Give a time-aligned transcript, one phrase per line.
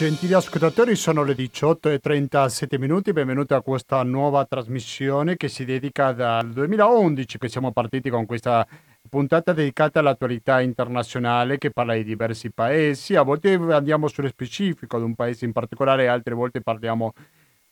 [0.00, 6.48] Gentili ascoltatori, sono le 18.37 minuti, benvenuti a questa nuova trasmissione che si dedica dal
[6.52, 8.66] 2011 che siamo partiti con questa
[9.10, 15.04] puntata dedicata all'attualità internazionale che parla di diversi paesi, a volte andiamo sullo specifico di
[15.04, 17.12] un paese in particolare, altre volte parliamo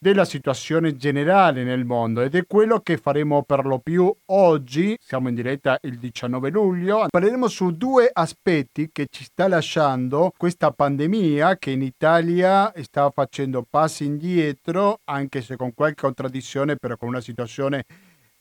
[0.00, 4.96] della situazione generale nel mondo ed è quello che faremo per lo più oggi.
[5.00, 7.06] Siamo in diretta il 19 luglio.
[7.10, 13.66] Parleremo su due aspetti che ci sta lasciando questa pandemia che in Italia sta facendo
[13.68, 17.84] passi indietro, anche se con qualche contraddizione, però con una situazione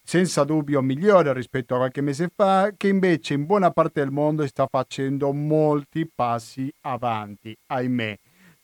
[0.03, 4.45] senza dubbio migliore rispetto a qualche mese fa, che invece in buona parte del mondo
[4.47, 8.17] sta facendo molti passi avanti, ahimè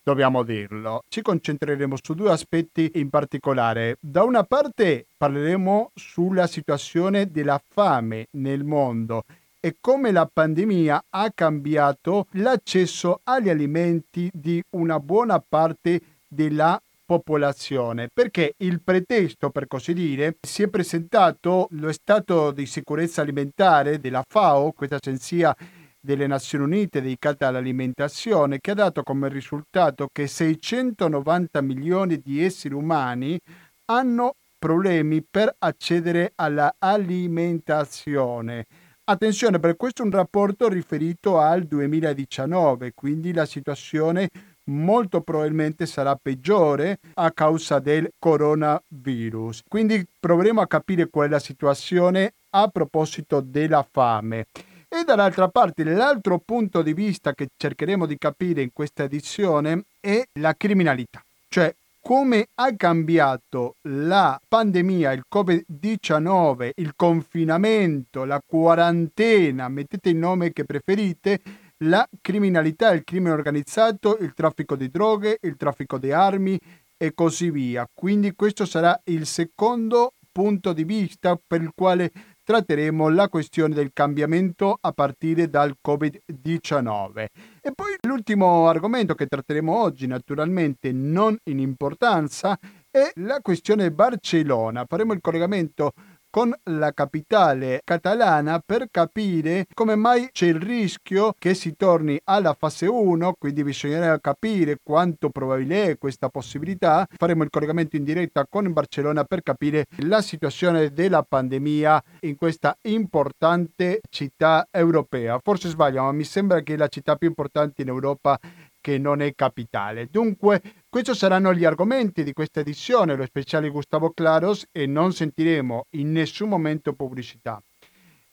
[0.04, 1.04] dobbiamo dirlo.
[1.08, 3.98] Ci concentreremo su due aspetti in particolare.
[4.00, 9.24] Da una parte parleremo sulla situazione della fame nel mondo
[9.60, 18.10] e come la pandemia ha cambiato l'accesso agli alimenti di una buona parte della popolazione
[18.14, 24.24] perché il pretesto per così dire si è presentato lo stato di sicurezza alimentare della
[24.28, 25.56] FAO questa agenzia
[26.04, 32.74] delle Nazioni Unite dedicata all'alimentazione che ha dato come risultato che 690 milioni di esseri
[32.74, 33.40] umani
[33.86, 38.66] hanno problemi per accedere all'alimentazione.
[39.06, 44.30] Attenzione, per questo è un rapporto riferito al 2019, quindi la situazione
[44.66, 49.62] molto probabilmente sarà peggiore a causa del coronavirus.
[49.68, 54.48] Quindi proveremo a capire qual è la situazione a proposito della fame.
[54.96, 60.24] E dall'altra parte l'altro punto di vista che cercheremo di capire in questa edizione è
[60.34, 70.10] la criminalità, cioè come ha cambiato la pandemia, il Covid-19, il confinamento, la quarantena, mettete
[70.10, 71.42] il nome che preferite,
[71.78, 76.60] la criminalità, il crimine organizzato, il traffico di droghe, il traffico di armi
[76.98, 77.90] e così via.
[77.92, 82.12] Quindi questo sarà il secondo punto di vista per il quale
[82.44, 87.26] tratteremo la questione del cambiamento a partire dal Covid-19.
[87.62, 92.58] E poi l'ultimo argomento che tratteremo oggi, naturalmente non in importanza,
[92.92, 94.86] è la questione Barcellona.
[94.88, 95.94] Faremo il collegamento
[96.34, 102.56] con la capitale catalana per capire come mai c'è il rischio che si torni alla
[102.58, 107.08] fase 1, quindi bisognerà capire quanto probabile è questa possibilità.
[107.16, 112.76] Faremo il collegamento in diretta con Barcellona per capire la situazione della pandemia in questa
[112.82, 115.38] importante città europea.
[115.40, 118.40] Forse sbaglio, ma mi sembra che la città più importante in Europa
[118.84, 120.08] che non è capitale.
[120.12, 125.86] Dunque, questi saranno gli argomenti di questa edizione, lo speciale Gustavo Claros, e non sentiremo
[125.92, 127.64] in nessun momento pubblicità.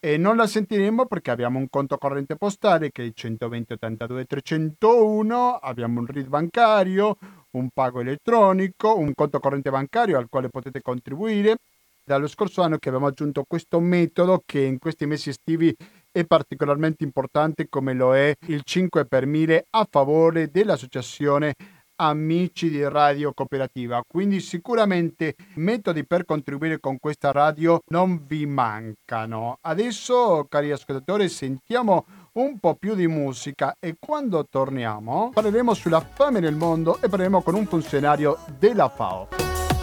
[0.01, 4.25] E non la sentiremo perché abbiamo un conto corrente postale che è il 120 82
[4.25, 7.17] 301, abbiamo un RID bancario,
[7.53, 11.59] un pago elettronico, un conto corrente bancario al quale potete contribuire.
[12.03, 15.73] Dallo scorso anno che abbiamo aggiunto questo metodo che in questi mesi estivi
[16.13, 21.55] è particolarmente importante come lo è il 5 per 1000 a favore dell'associazione
[22.01, 24.03] Amici di Radio Cooperativa.
[24.07, 29.59] Quindi sicuramente metodi per contribuire con questa radio non vi mancano.
[29.61, 36.41] Adesso, cari ascoltatori, sentiamo un po' più di musica e quando torniamo parleremo sulla fame
[36.41, 39.29] nel mondo e parleremo con un funzionario della FAO.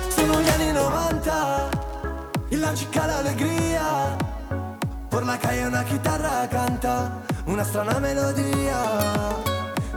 [0.08, 1.70] Sono gli anni 90,
[2.50, 3.77] il lanci l'allegria
[5.26, 8.78] la calle una chitarra canta una strana melodia.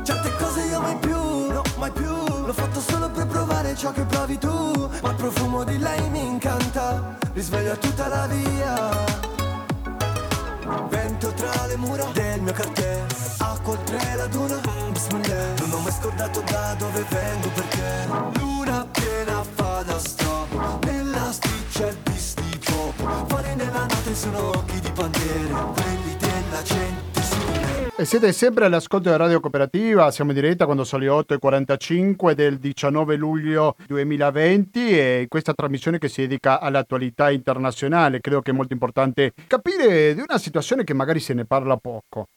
[0.03, 1.17] Certe cose io mai più,
[1.51, 2.31] no mai più.
[2.51, 6.25] L'ho fatto solo per provare ciò che provi tu Ma il profumo di lei mi
[6.27, 8.91] incanta Risveglia tutta la via.
[10.89, 13.07] Vento tra le mura del mio cartier
[13.39, 14.61] Acqua oltre la duna,
[14.91, 18.41] bismillah Non ho mai scordato da dove vengo perché.
[18.41, 20.30] Luna piena fa da stop
[24.11, 26.99] notte sono occhi di bandiere, quelli della gente.
[27.97, 32.59] E siete sempre all'ascolto della Radio Cooperativa, siamo in diretta quando sono le 8.45 del
[32.59, 38.21] 19 luglio 2020 e questa trasmissione che si dedica all'attualità internazionale.
[38.21, 42.29] Credo che è molto importante capire di una situazione che magari se ne parla poco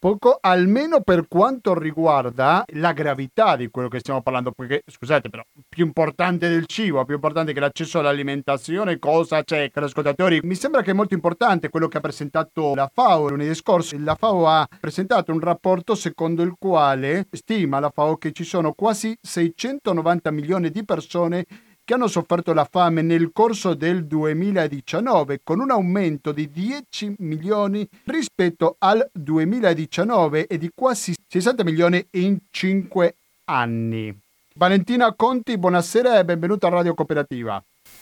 [0.00, 5.44] poco, almeno per quanto riguarda la gravità di quello che stiamo parlando, perché scusate, però
[5.68, 10.40] più importante del cibo, più importante che l'accesso all'alimentazione, cosa c'è, cari ascoltatori?
[10.42, 13.94] Mi sembra che è molto importante quello che ha presentato la FAO lunedì scorso.
[13.98, 18.72] La FAO ha presentato un rapporto secondo il quale stima la FAO che ci sono
[18.72, 21.44] quasi 690 milioni di persone
[21.90, 27.84] che hanno sofferto la fame nel corso del 2019 con un aumento di 10 milioni
[28.04, 33.16] rispetto al 2019 e di quasi 60 milioni in 5
[33.46, 34.16] anni.
[34.54, 37.60] Valentina Conti, buonasera e benvenuta a Radio Cooperativa.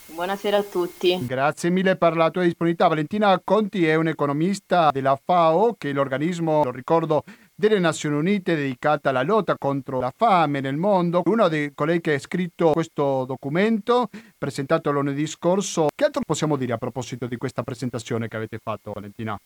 [0.09, 1.25] Buonasera a tutti.
[1.25, 2.89] Grazie mille per la tua disponibilità.
[2.89, 7.25] Valentina Conti è un'economista della FAO, che è l'organismo, lo ricordo,
[7.59, 11.23] delle Nazioni Unite dedicata alla lotta contro la fame nel mondo.
[11.25, 14.09] Uno dei colleghi che ha scritto questo documento,
[14.39, 15.89] presentato lunedì scorso.
[15.93, 19.37] Che altro possiamo dire a proposito di questa presentazione che avete fatto, Valentina?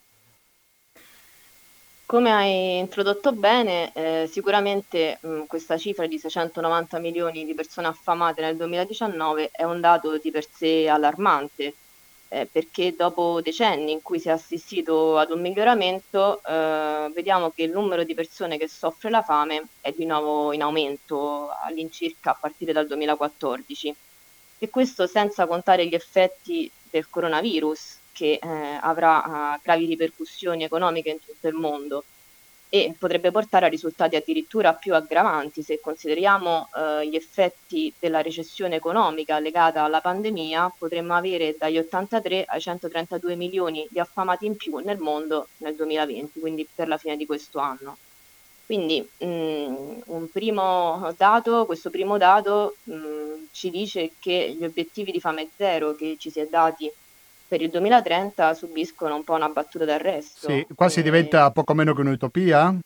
[2.05, 8.43] Come hai introdotto bene, eh, sicuramente mh, questa cifra di 690 milioni di persone affamate
[8.43, 11.73] nel 2019 è un dato di per sé allarmante,
[12.33, 17.65] eh, perché dopo decenni in cui si è assistito ad un miglioramento, eh, vediamo che
[17.65, 22.37] il numero di persone che soffre la fame è di nuovo in aumento all'incirca a
[22.41, 23.95] partire dal 2014.
[24.59, 28.49] E questo senza contare gli effetti del coronavirus, che eh,
[28.81, 32.05] avrà uh, gravi ripercussioni economiche in tutto il mondo
[32.75, 38.77] e potrebbe portare a risultati addirittura più aggravanti se consideriamo uh, gli effetti della recessione
[38.77, 44.79] economica legata alla pandemia, potremmo avere dagli 83 ai 132 milioni di affamati in più
[44.79, 47.99] nel mondo nel 2020, quindi per la fine di questo anno.
[48.65, 49.75] Quindi mh, mm,
[50.07, 55.51] un primo dato, questo primo dato mh, mm, ci dice che gli obiettivi di fame
[55.59, 56.91] zero che ci si è dati
[57.53, 60.49] per il 2030 subiscono un po' una battuta d'arresto.
[60.49, 61.03] Sì, quasi e...
[61.03, 62.79] diventa poco meno che un'utopia?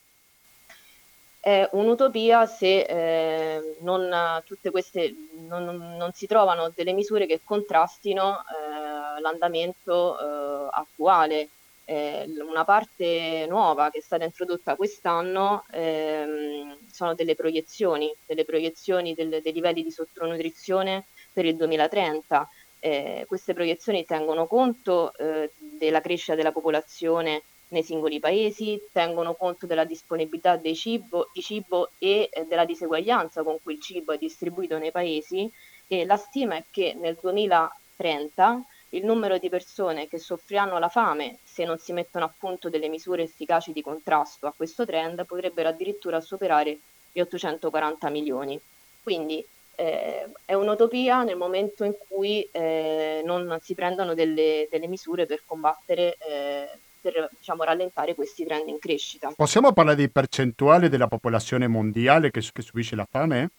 [1.39, 5.15] È un'utopia se eh, non, tutte queste,
[5.47, 11.47] non, non, si trovano delle misure che contrastino eh, l'andamento eh, attuale.
[11.85, 19.39] una parte nuova che è stata introdotta quest'anno ehm, sono delle proiezioni, delle proiezioni del,
[19.41, 22.49] dei livelli di sottonutrizione per il 2030
[22.87, 29.65] eh, queste proiezioni tengono conto eh, della crescita della popolazione nei singoli paesi, tengono conto
[29.65, 34.17] della disponibilità di cibo, di cibo e eh, della diseguaglianza con cui il cibo è
[34.17, 35.51] distribuito nei paesi
[35.87, 41.39] e la stima è che nel 2030 il numero di persone che soffriranno la fame
[41.43, 45.67] se non si mettono a punto delle misure efficaci di contrasto a questo trend potrebbero
[45.67, 46.79] addirittura superare
[47.11, 48.57] gli 840 milioni.
[49.03, 49.45] Quindi
[49.79, 55.43] eh, è un'utopia nel momento in cui eh, non si prendono delle, delle misure per
[55.45, 56.67] combattere, eh,
[56.99, 59.31] per diciamo, rallentare questi trend in crescita.
[59.35, 63.51] Possiamo parlare di percentuale della popolazione mondiale che, che subisce la fame?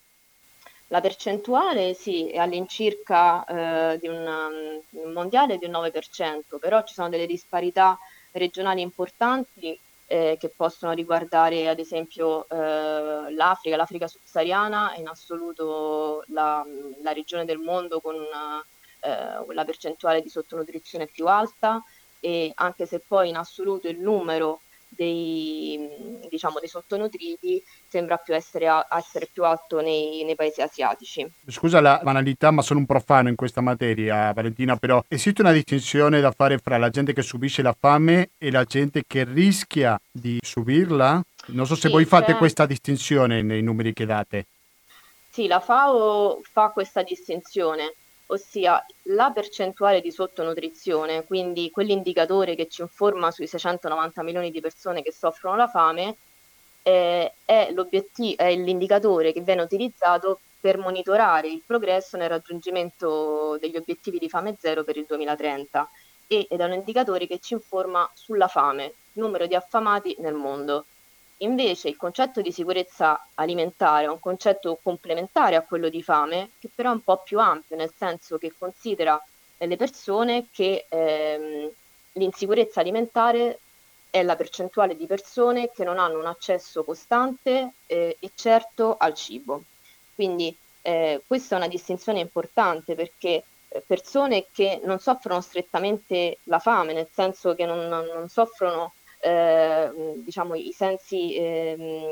[0.89, 4.27] La percentuale sì, è all'incirca eh, di un,
[4.91, 7.97] un mondiale di un 9%, però ci sono delle disparità
[8.33, 9.79] regionali importanti
[10.11, 16.65] eh, che possono riguardare ad esempio eh, l'Africa, l'Africa subsahariana è in assoluto la,
[17.03, 18.65] la regione del mondo con una,
[19.01, 21.83] eh, la percentuale di sottonutrizione più alta
[22.21, 24.63] e anche se poi in assoluto il numero
[24.99, 25.89] dei,
[26.29, 31.25] diciamo, dei sottonutriti sembra più essere, essere più alto nei, nei, paesi asiatici.
[31.47, 36.21] Scusa la banalità, ma sono un profano in questa materia, Valentina, però esiste una distinzione
[36.21, 40.39] da fare fra la gente che subisce la fame e la gente che rischia di
[40.43, 41.23] subirla?
[41.47, 42.37] Non so se sì, voi fate cioè...
[42.39, 44.47] questa distinzione nei numeri che date.
[45.31, 47.95] Sì, la FAO fa questa distinzione
[48.31, 55.03] ossia la percentuale di sottonutrizione, quindi quell'indicatore che ci informa sui 690 milioni di persone
[55.03, 56.17] che soffrono la fame,
[56.83, 57.73] eh, è,
[58.37, 64.57] è l'indicatore che viene utilizzato per monitorare il progresso nel raggiungimento degli obiettivi di fame
[64.59, 65.89] zero per il 2030
[66.27, 70.85] ed è un indicatore che ci informa sulla fame, numero di affamati nel mondo.
[71.39, 76.69] Invece il concetto di sicurezza alimentare è un concetto complementare a quello di fame, che
[76.75, 79.23] però è un po' più ampio, nel senso che considera
[79.57, 81.71] le persone che ehm,
[82.13, 83.61] l'insicurezza alimentare
[84.11, 89.15] è la percentuale di persone che non hanno un accesso costante eh, e certo al
[89.15, 89.63] cibo.
[90.15, 96.59] Quindi eh, questa è una distinzione importante perché eh, persone che non soffrono strettamente la
[96.59, 98.93] fame, nel senso che non, non soffrono
[100.17, 102.11] diciamo, i sensi, ehm,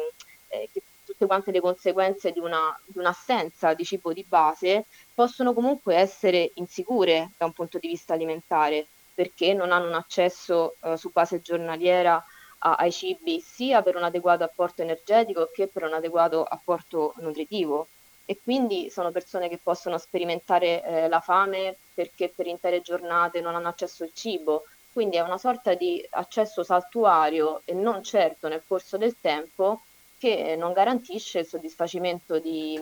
[0.48, 0.68] eh,
[1.04, 6.50] tutte quante le conseguenze di, una, di un'assenza di cibo di base possono comunque essere
[6.54, 11.40] insicure da un punto di vista alimentare perché non hanno un accesso eh, su base
[11.40, 12.22] giornaliera
[12.58, 17.88] ai cibi sia per un adeguato apporto energetico che per un adeguato apporto nutritivo.
[18.24, 23.54] E quindi sono persone che possono sperimentare eh, la fame perché per intere giornate non
[23.54, 24.64] hanno accesso al cibo
[24.96, 29.82] quindi è una sorta di accesso saltuario e non certo nel corso del tempo
[30.18, 32.80] che non garantisce il soddisfacimento di,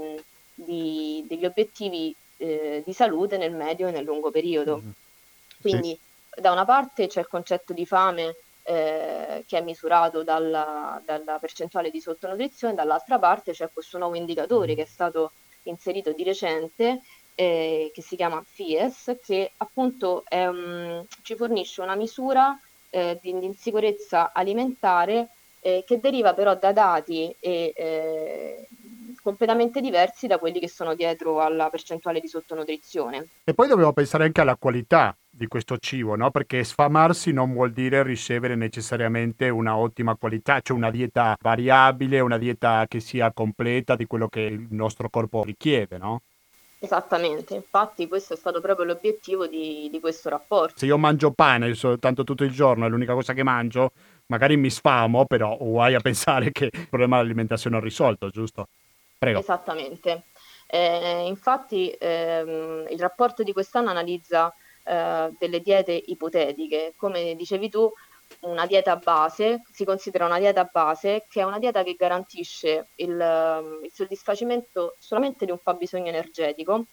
[0.55, 4.77] di, degli obiettivi eh, di salute nel medio e nel lungo periodo.
[4.77, 4.91] Mm-hmm.
[5.61, 5.99] Quindi
[6.31, 6.41] sì.
[6.41, 11.91] da una parte c'è il concetto di fame eh, che è misurato dalla, dalla, percentuale
[11.91, 15.33] di sottonutrizione, dall'altra parte c'è questo nuovo indicatore che è stato
[15.65, 17.01] inserito di recente
[17.35, 22.59] eh, che si chiama FIES, che appunto è, um, ci fornisce una misura
[22.91, 25.29] eh, di, di, insicurezza alimentare
[25.61, 28.69] eh, che deriva però da dati e, eh,
[29.23, 33.29] completamente diversi da quelli che sono dietro alla percentuale di sottonutrizione.
[33.45, 36.31] E poi dobbiamo pensare anche alla qualità di questo cibo, no?
[36.31, 42.39] Perché sfamarsi non vuol dire ricevere necessariamente una ottima qualità, cioè una dieta variabile, una
[42.39, 46.21] dieta che sia completa di quello che il nostro corpo richiede, no?
[46.85, 50.79] Esattamente, infatti questo è stato proprio l'obiettivo di, di questo rapporto.
[50.79, 53.93] Se io mangio pane soltanto tutto il giorno, è l'unica cosa che mangio,
[54.27, 58.69] magari mi sfamo, però guai a pensare che il problema dell'alimentazione è risolto, giusto?
[59.17, 59.39] Prego.
[59.39, 60.25] Esattamente.
[60.67, 64.53] Eh, infatti ehm, il rapporto di quest'anno analizza
[64.85, 66.93] eh, delle diete ipotetiche.
[66.97, 67.91] Come dicevi tu,
[68.41, 73.81] una dieta base, si considera una dieta base che è una dieta che garantisce il,
[73.83, 76.85] il soddisfacimento solamente di un fabbisogno energetico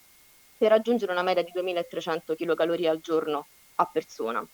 [0.58, 4.46] per raggiungere una media di 2300 kcal al giorno a persona.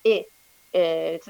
[0.00, 0.28] E
[0.70, 1.20] eh,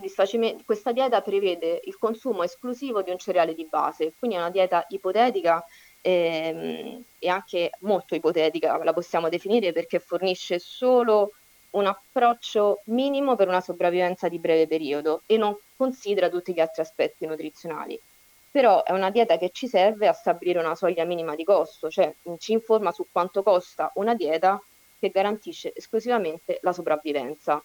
[0.64, 4.84] questa dieta prevede il consumo esclusivo di un cereale di base, quindi è una dieta
[4.88, 5.64] ipotetica
[6.00, 11.32] ehm, e anche molto ipotetica, la possiamo definire perché fornisce solo
[11.70, 16.82] un approccio minimo per una sopravvivenza di breve periodo e non considera tutti gli altri
[16.82, 18.00] aspetti nutrizionali.
[18.50, 22.12] Però è una dieta che ci serve a stabilire una soglia minima di costo, cioè
[22.38, 24.60] ci informa su quanto costa una dieta
[24.98, 27.62] che garantisce esclusivamente la sopravvivenza.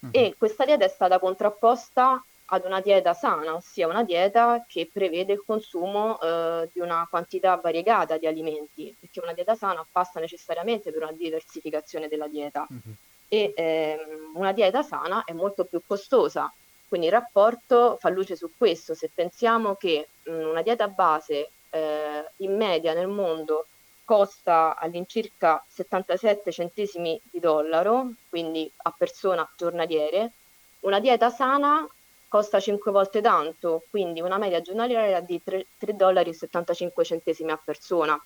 [0.00, 0.08] Uh-huh.
[0.10, 5.32] E questa dieta è stata contrapposta ad una dieta sana, ossia una dieta che prevede
[5.32, 10.92] il consumo eh, di una quantità variegata di alimenti, perché una dieta sana passa necessariamente
[10.92, 12.66] per una diversificazione della dieta.
[12.68, 12.94] Uh-huh
[13.34, 16.52] e ehm, una dieta sana è molto più costosa.
[16.86, 18.94] Quindi il rapporto fa luce su questo.
[18.94, 23.66] Se pensiamo che mh, una dieta base eh, in media nel mondo
[24.04, 30.32] costa all'incirca 77 centesimi di dollaro, quindi a persona giornaliere,
[30.80, 31.88] una dieta sana
[32.28, 37.60] costa 5 volte tanto, quindi una media giornaliera di 3, 3 dollari 75 centesimi a
[37.64, 38.20] persona.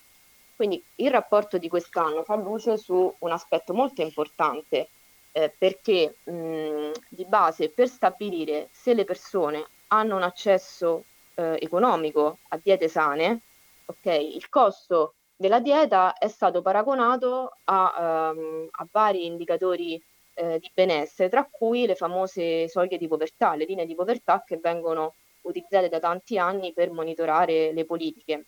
[0.55, 4.89] Quindi il rapporto di quest'anno fa luce su un aspetto molto importante,
[5.31, 11.05] eh, perché mh, di base per stabilire se le persone hanno un accesso
[11.35, 13.41] eh, economico a diete sane,
[13.85, 20.01] okay, il costo della dieta è stato paragonato a, um, a vari indicatori
[20.33, 24.57] eh, di benessere, tra cui le famose soglie di povertà, le linee di povertà che
[24.57, 28.45] vengono utilizzate da tanti anni per monitorare le politiche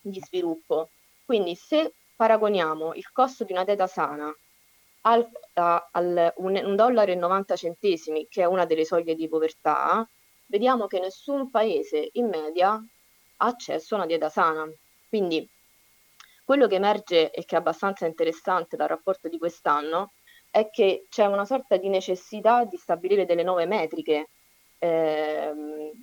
[0.00, 0.90] di sviluppo.
[1.24, 4.34] Quindi se paragoniamo il costo di una dieta sana
[5.06, 9.28] al, a, al un, un dollaro e 90 centesimi, che è una delle soglie di
[9.28, 10.08] povertà,
[10.46, 14.68] vediamo che nessun paese in media ha accesso a una dieta sana.
[15.08, 15.48] Quindi
[16.44, 20.12] quello che emerge e che è abbastanza interessante dal rapporto di quest'anno
[20.50, 24.28] è che c'è una sorta di necessità di stabilire delle nuove metriche
[24.78, 25.52] eh,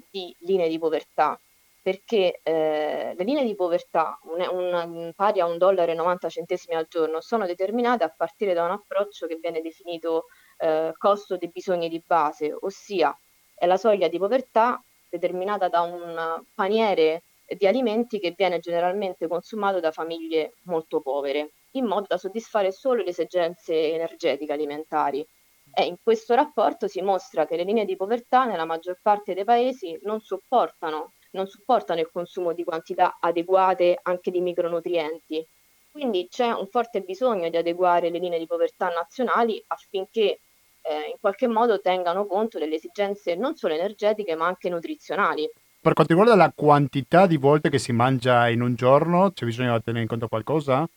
[0.10, 1.40] di linee di povertà
[1.84, 6.76] perché eh, le linee di povertà, un, un, pari a un dollaro e 90 centesimi
[6.76, 10.28] al giorno, sono determinate a partire da un approccio che viene definito
[10.60, 13.14] eh, costo dei bisogni di base, ossia
[13.54, 19.82] è la soglia di povertà determinata da un paniere di alimenti che viene generalmente consumato
[19.82, 25.28] da famiglie molto povere, in modo da soddisfare solo le esigenze energetiche alimentari.
[25.74, 29.44] E in questo rapporto si mostra che le linee di povertà nella maggior parte dei
[29.44, 35.46] paesi non supportano non supportano il consumo di quantità adeguate anche di micronutrienti.
[35.92, 40.40] Quindi c'è un forte bisogno di adeguare le linee di povertà nazionali affinché
[40.82, 45.50] eh, in qualche modo tengano conto delle esigenze non solo energetiche ma anche nutrizionali.
[45.80, 49.78] Per quanto riguarda la quantità di volte che si mangia in un giorno, c'è bisogno
[49.78, 50.88] di tenere in conto qualcosa?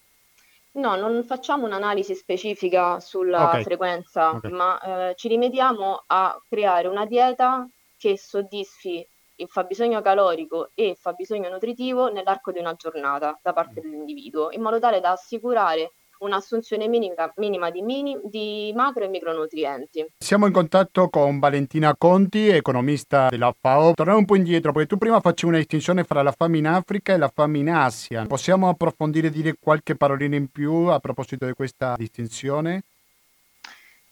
[0.72, 3.62] No, non facciamo un'analisi specifica sulla okay.
[3.64, 4.50] frequenza, okay.
[4.50, 10.96] ma eh, ci rimediamo a creare una dieta che soddisfi il fabbisogno calorico e il
[10.96, 16.88] fabbisogno nutritivo nell'arco di una giornata da parte dell'individuo, in modo tale da assicurare un'assunzione
[16.88, 20.06] minima, minima di, mini, di, macro e micronutrienti.
[20.18, 23.94] Siamo in contatto con Valentina Conti, economista della FAO.
[23.94, 27.12] Torniamo un po' indietro, perché tu prima facevi una distinzione fra la fame in Africa
[27.12, 28.24] e la fame in Asia.
[28.26, 32.82] Possiamo approfondire e dire qualche parolina in più a proposito di questa distinzione?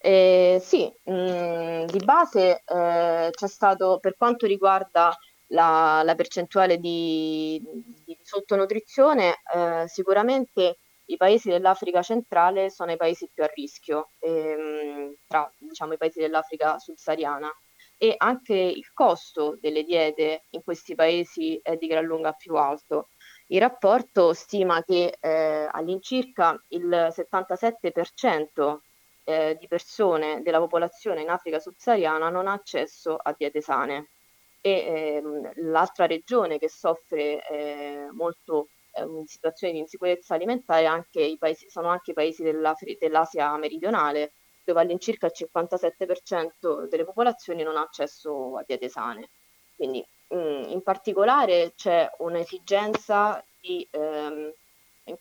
[0.07, 6.77] Eh, sì, mh, mm, di base eh, c'è stato, per quanto riguarda la, la percentuale
[6.77, 7.59] di,
[8.05, 15.15] di sottonutrizione, eh, sicuramente i paesi dell'Africa centrale sono i paesi più a rischio, ehm,
[15.27, 17.51] tra diciamo, i paesi dell'Africa subsahariana.
[17.97, 23.09] e anche il costo delle diete in questi paesi è di gran lunga più alto.
[23.47, 28.81] Il rapporto stima che eh, all'incirca il 77%
[29.25, 34.09] eh, di persone della popolazione in Africa subsahariana non ha accesso a diete sane
[34.61, 41.37] e ehm, l'altra regione che soffre eh, molto eh, in situazioni di insicurezza alimentare anche
[41.38, 44.33] paesi, sono anche i paesi dell'Asia meridionale
[44.64, 49.28] dove all'incirca il 57% delle popolazioni non ha accesso a diete sane.
[49.76, 54.44] Quindi mh, mm, in particolare c'è un'esigenza di ehm,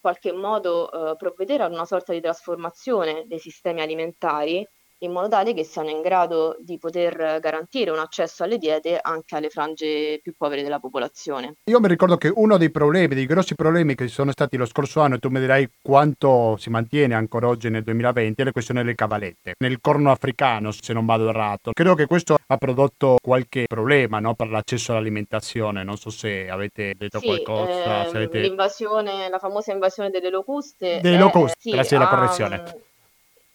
[0.04, 4.68] qualche modo eh, provvedere ad una sorta di trasformazione dei sistemi alimentari
[5.06, 9.36] in modo tale che siano in grado di poter garantire un accesso alle diete anche
[9.36, 11.56] alle frange più povere della popolazione.
[11.66, 14.66] Io mi ricordo che uno dei problemi, dei grossi problemi che ci sono stati lo
[14.66, 18.52] scorso anno, e tu mi dirai quanto si mantiene ancora oggi nel 2020, è la
[18.52, 19.56] questione delle cavalette.
[19.60, 24.36] Nel corno africano, se non vado errato, credo che questo ha prodotto qualche problema no,
[24.36, 25.84] per l'accesso all'alimentazione.
[25.84, 28.06] Non so se avete detto sì, qualcosa.
[28.06, 28.40] Eh, avete...
[28.40, 31.00] L'invasione, la famosa invasione delle locuste.
[31.02, 32.92] Delle locuste, sì, grazie alla correzione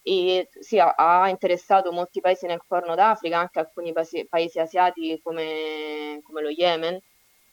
[0.08, 6.20] e sì, ha interessato molti paesi nel Corno d'Africa, anche alcuni paesi, paesi asiatici come,
[6.22, 6.98] come, lo Yemen,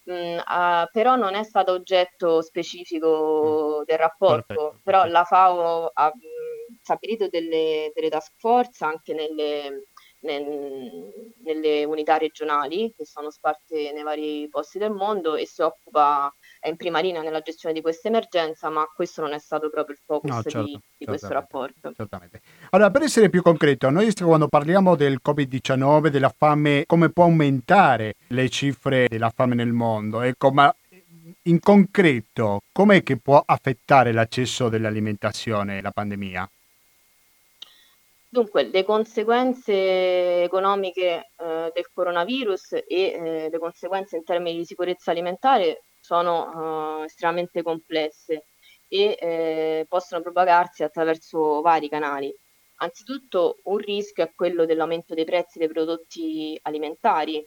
[0.10, 3.84] mm, uh, però non è stato oggetto specifico mm.
[3.84, 4.80] del rapporto, Perfetto.
[4.84, 9.88] però la FAO ha mh, stabilito delle, delle task force anche nelle,
[10.20, 16.34] nel, nelle unità regionali che sono sparse nei vari posti del mondo e si occupa,
[16.66, 19.96] è in prima linea nella gestione di questa emergenza, ma questo non è stato proprio
[19.96, 21.94] il focus no, certo, di, di questo rapporto.
[21.96, 22.42] Certamente.
[22.72, 28.16] Allora, per essere più concreto, noi quando parliamo del Covid-19, della fame, come può aumentare
[28.30, 30.76] le cifre della fame nel mondo, ecco, ma
[31.44, 36.50] in concreto, com'è che può affettare l'accesso dell'alimentazione la pandemia?
[38.28, 45.12] Dunque, le conseguenze economiche eh, del coronavirus e eh, le conseguenze in termini di sicurezza
[45.12, 48.46] alimentare sono eh, estremamente complesse
[48.88, 52.34] e eh, possono propagarsi attraverso vari canali.
[52.78, 57.46] Anzitutto un rischio è quello dell'aumento dei prezzi dei prodotti alimentari,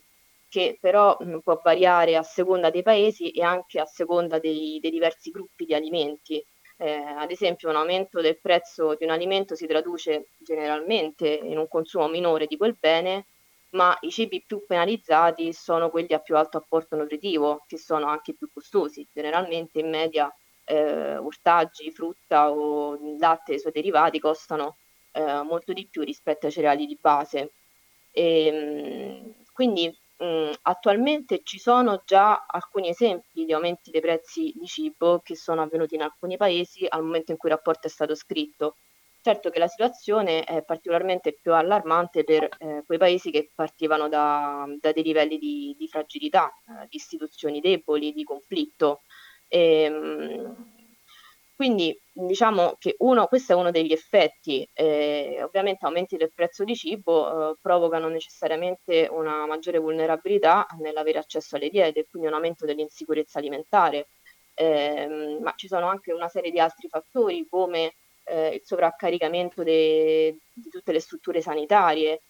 [0.49, 4.91] che però mh, può variare a seconda dei paesi e anche a seconda dei, dei
[4.91, 6.45] diversi gruppi di alimenti.
[6.81, 11.69] Eh, ad esempio un aumento del prezzo di un alimento si traduce generalmente in un
[11.69, 13.27] consumo minore di quel bene,
[13.71, 18.35] ma i cibi più penalizzati sono quelli a più alto apporto nutritivo, che sono anche
[18.35, 19.07] più costosi.
[19.13, 20.33] Generalmente in media
[20.65, 24.79] eh, ortaggi, frutta o latte e i suoi derivati costano
[25.13, 27.53] eh, molto di più rispetto ai cereali di base.
[28.11, 34.67] E, ehm, quindi mh, attualmente ci sono già alcuni esempi di aumenti dei prezzi di
[34.67, 38.15] cibo che sono avvenuti in alcuni paesi al momento in cui il rapporto è stato
[38.15, 38.77] scritto.
[39.21, 44.65] Certo che la situazione è particolarmente più allarmante per eh, quei paesi che partivano da,
[44.81, 49.03] da dei livelli di, di fragilità, eh, di istituzioni deboli, di conflitto.
[49.49, 50.77] E, ehm,
[51.55, 56.77] quindi diciamo che uno, questo è uno degli effetti, eh, ovviamente aumenti del prezzo di
[56.77, 63.41] cibo eh, provocano necessariamente una maggiore vulnerabilità nell'avere accesso alle diete, quindi un aumento dell'insicurezza
[63.41, 64.09] alimentare,
[64.55, 67.95] eh, ma ci sono anche una serie di altri fattori come
[68.29, 72.23] eh, il sovraccaricamento de, di tutte le strutture sanitarie,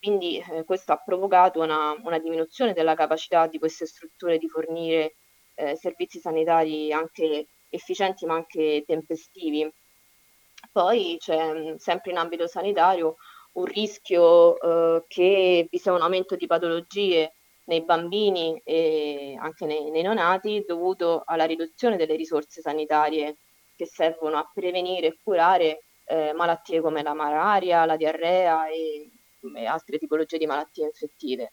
[0.00, 5.16] quindi eh, questo ha provocato una, una, diminuzione della capacità di queste strutture di fornire
[5.54, 9.70] eh, servizi sanitari anche efficienti ma anche tempestivi.
[10.72, 13.16] Poi c'è mm, sempre in ambito sanitario
[13.52, 17.32] un rischio eh, che vi sia un aumento di patologie
[17.64, 23.36] nei bambini e anche nei, nei neonati dovuto alla riduzione delle risorse sanitarie
[23.78, 29.08] che servono a prevenire e curare eh, malattie come la malaria, la diarrea e,
[29.54, 31.52] e altre tipologie di malattie infettive.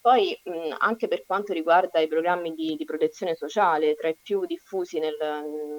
[0.00, 4.44] Poi mh, anche per quanto riguarda i programmi di, di protezione sociale, tra i più
[4.46, 5.16] diffusi nel,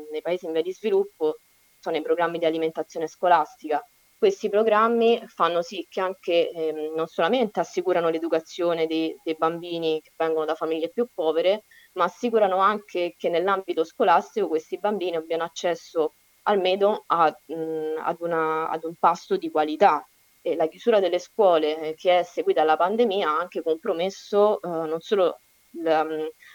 [0.09, 1.39] nei paesi in via di sviluppo
[1.77, 3.85] sono i programmi di alimentazione scolastica.
[4.17, 10.11] Questi programmi fanno sì che anche ehm, non solamente assicurano l'educazione dei, dei bambini che
[10.15, 16.13] vengono da famiglie più povere, ma assicurano anche che nell'ambito scolastico questi bambini abbiano accesso
[16.43, 20.05] almeno a, mh, ad, una, ad un pasto di qualità
[20.41, 24.67] e la chiusura delle scuole eh, che è seguita alla pandemia ha anche compromesso eh,
[24.67, 25.39] non solo
[25.81, 26.05] la,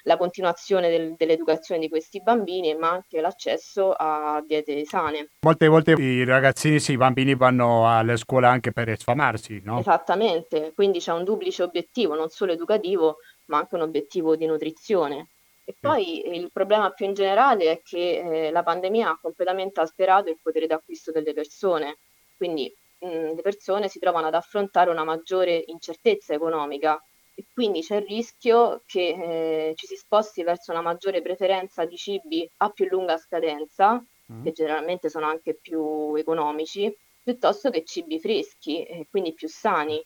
[0.05, 5.31] la continuazione del, dell'educazione di questi bambini, ma anche l'accesso a diete sane.
[5.41, 9.81] Molte volte i ragazzini, sì, i bambini vanno alla scuola anche per sfamarsi, no?
[9.81, 13.17] Esattamente, quindi c'è un duplice obiettivo, non solo educativo,
[13.51, 15.29] ma anche un obiettivo di nutrizione.
[15.65, 20.31] E poi il problema più in generale è che eh, la pandemia ha completamente alterato
[20.31, 21.99] il potere d'acquisto delle persone,
[22.37, 27.01] quindi mh, le persone si trovano ad affrontare una maggiore incertezza economica
[27.35, 31.97] e quindi c'è il rischio che eh, ci si sposti verso una maggiore preferenza di
[31.97, 34.43] cibi a più lunga scadenza, mm.
[34.43, 40.03] che generalmente sono anche più economici, piuttosto che cibi freschi e quindi più sani.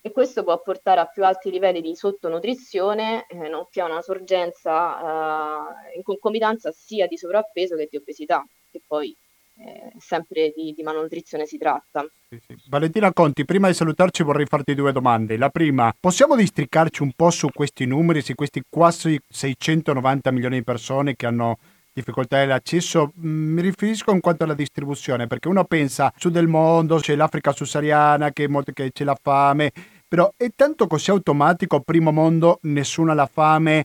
[0.00, 5.90] E questo può portare a più alti livelli di sottonutrizione, eh, nonché a una sorgenza
[5.90, 9.16] eh, in concomitanza sia di sovrappeso che di obesità, che poi
[9.60, 12.06] eh, sempre di, di, malnutrizione si tratta.
[12.28, 12.54] Sì, sì.
[12.68, 15.36] Valentina Conti, prima di salutarci vorrei farti due domande.
[15.36, 20.64] La prima, possiamo districarci un po' su questi numeri, su questi quasi 690 milioni di
[20.64, 21.58] persone che hanno
[21.92, 26.98] difficoltà dell'accesso, mm, mi riferisco in quanto alla distribuzione, perché uno pensa su del mondo,
[26.98, 29.72] c'è l'Africa sussariana, che, che c'è la fame,
[30.06, 33.84] però è tanto così automatico, primo mondo, nessuno ha la fame,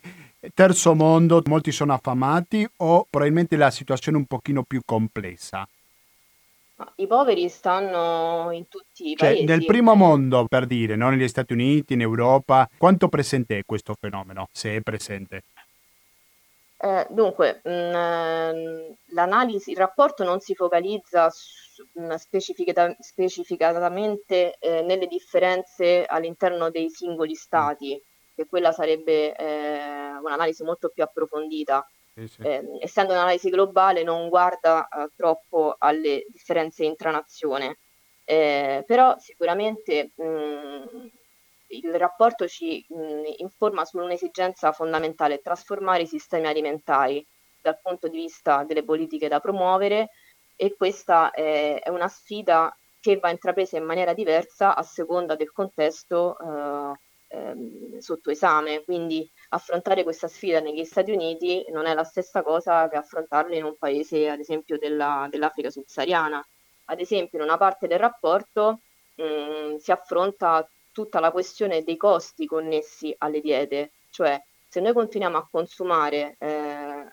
[0.54, 5.68] terzo mondo, molti sono affamati o probabilmente la situazione è un pochino più complessa?
[6.96, 9.46] I poveri stanno in tutti i cioè, paesi.
[9.46, 11.10] Nel primo mondo, per dire, no?
[11.10, 15.44] negli Stati Uniti, in Europa, quanto presente è questo fenomeno, se è presente?
[16.84, 24.82] Eh, dunque, mh, ehm, l'analisi, il rapporto non si focalizza su, mh, specificata- specificatamente eh,
[24.82, 28.02] nelle differenze all'interno dei singoli stati,
[28.36, 31.86] che quella sarebbe eh, un'analisi molto più approfondita.
[32.15, 32.41] Sì, sì.
[32.41, 37.78] Eh, essendo un'analisi globale non guarda eh, troppo alle differenze intranazione,
[38.26, 41.08] eh, però sicuramente mh,
[41.78, 47.26] il rapporto ci mh, informa su un'esigenza fondamentale, trasformare i sistemi alimentari
[47.62, 50.10] dal punto di vista delle politiche da promuovere
[50.56, 55.52] e questa è, è una sfida che va intrapresa in maniera diversa a seconda del
[55.52, 62.04] contesto eh, ehm, sotto esame, quindi affrontare questa sfida negli Stati Uniti non è la
[62.06, 66.46] stessa cosa che affrontarla in un paese, ad esempio, della, dell'Africa subsahariana.
[66.86, 68.80] Ad esempio, in una parte del rapporto
[69.16, 74.93] mh, mm, si affronta tutta la questione dei costi connessi alle diete, cioè se noi
[74.93, 77.06] continuiamo a consumare eh,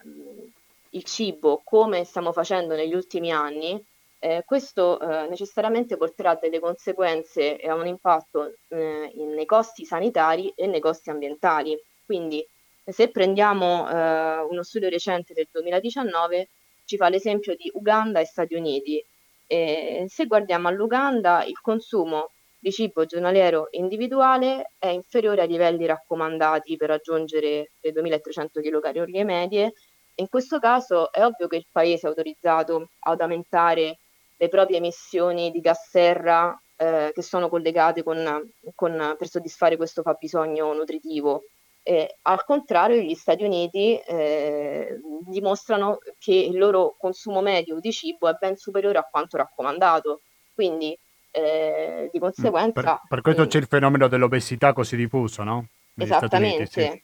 [0.90, 3.84] il cibo come stiamo facendo negli ultimi anni,
[4.18, 9.84] eh, questo eh, necessariamente porterà a delle conseguenze e a un impatto eh, nei costi
[9.84, 11.78] sanitari e nei costi ambientali.
[12.04, 12.46] Quindi
[12.84, 16.48] se prendiamo eh, uno studio recente del 2019
[16.84, 19.04] ci fa l'esempio di Uganda e Stati Uniti.
[19.46, 22.30] se guardiamo all'Uganda il consumo
[22.61, 29.73] di cibo giornaliero individuale è inferiore ai livelli raccomandati per raggiungere le 2300 kcal medie.
[30.16, 33.99] In questo caso è ovvio che il paese è autorizzato ad aumentare
[34.37, 40.03] le proprie emissioni di gas serra eh, che sono collegate con, con, per soddisfare questo
[40.03, 41.44] fabbisogno nutritivo.
[41.83, 48.29] Eh, al contrario, gli Stati Uniti eh, dimostrano che il loro consumo medio di cibo
[48.29, 50.20] è ben superiore a quanto raccomandato.
[50.55, 50.99] Quindi,
[51.30, 52.80] eh, di conseguenza.
[52.80, 55.66] Per, per questo c'è il fenomeno dell'obesità così diffuso, no?
[55.94, 56.56] Negli esattamente.
[56.56, 57.02] Uniti, sì.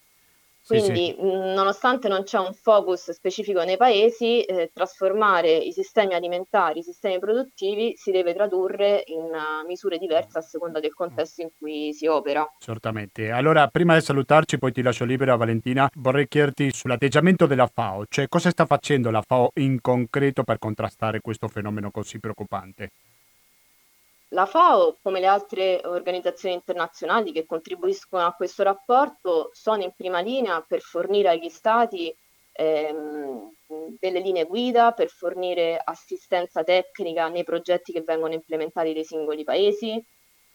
[0.66, 1.16] Quindi, sì, sì.
[1.20, 7.20] nonostante non c'è un focus specifico nei paesi, eh, trasformare i sistemi alimentari, i sistemi
[7.20, 12.08] produttivi si deve tradurre in uh, misure diverse a seconda del contesto in cui si
[12.08, 12.44] opera.
[12.58, 13.30] Certamente.
[13.30, 18.26] Allora, prima di salutarci, poi ti lascio libera Valentina, vorrei chiederti sull'atteggiamento della FAO, cioè
[18.26, 22.90] cosa sta facendo la FAO in concreto per contrastare questo fenomeno così preoccupante?
[24.36, 30.20] La FAO, come le altre organizzazioni internazionali che contribuiscono a questo rapporto, sono in prima
[30.20, 32.14] linea per fornire agli Stati
[32.52, 33.50] ehm,
[33.98, 40.04] delle linee guida, per fornire assistenza tecnica nei progetti che vengono implementati dai singoli paesi.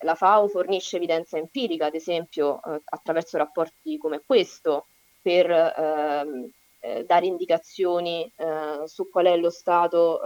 [0.02, 4.86] La FAO fornisce evidenza empirica, ad esempio eh, attraverso rapporti come questo,
[5.24, 10.22] per ehm, eh, dare indicazioni eh, su qual è lo stato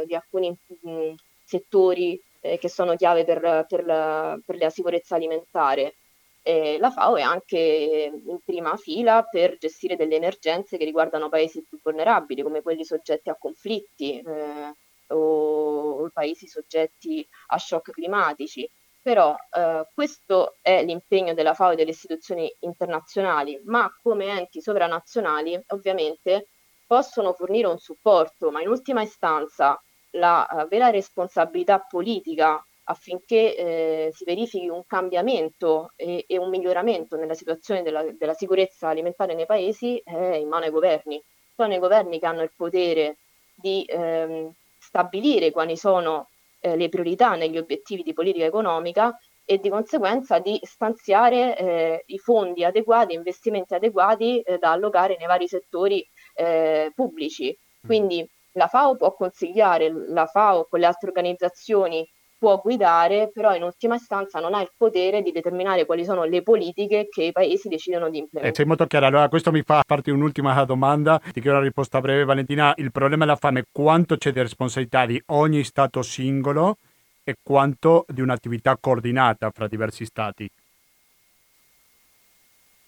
[0.00, 1.12] eh, di alcuni mh,
[1.44, 2.18] settori
[2.52, 5.96] eh, che sono chiave per, per, la, per la sicurezza alimentare.
[6.42, 11.64] Eh, la FAO è anche in prima fila per gestire delle emergenze che riguardano paesi
[11.68, 14.74] più vulnerabili, come quelli soggetti a conflitti eh,
[15.08, 18.68] o, o, paesi soggetti a shock climatici.
[19.02, 25.60] Però eh, questo è l'impegno della FAO e delle istituzioni internazionali, ma come enti sovranazionali
[25.68, 26.48] ovviamente
[26.86, 29.80] possono fornire un supporto, ma in ultima istanza
[30.16, 37.16] la uh, vera responsabilità politica affinché eh, si verifichi un cambiamento e, e, un miglioramento
[37.16, 41.22] nella situazione della, della, sicurezza alimentare nei paesi è in mano ai governi.
[41.54, 43.18] Sono i governi che hanno il potere
[43.54, 46.28] di ehm, stabilire quali sono
[46.60, 52.18] eh, le priorità negli obiettivi di politica economica e di conseguenza di stanziare eh, i
[52.18, 57.56] fondi adeguati, investimenti adeguati eh, da allocare nei vari settori eh, pubblici.
[57.56, 57.86] Mm.
[57.88, 63.62] Quindi la FAO può consigliare, la FAO con le altre organizzazioni può guidare, però in
[63.62, 67.68] ultima istanza non ha il potere di determinare quali sono le politiche che i paesi
[67.68, 68.52] decidono di implementare.
[68.52, 72.00] Eh, sei molto chiara, allora questo mi fa farti un'ultima domanda, ti chiedo una risposta
[72.00, 76.76] breve Valentina, il problema della fame, quanto c'è di responsabilità di ogni Stato singolo
[77.24, 80.48] e quanto di un'attività coordinata fra diversi Stati?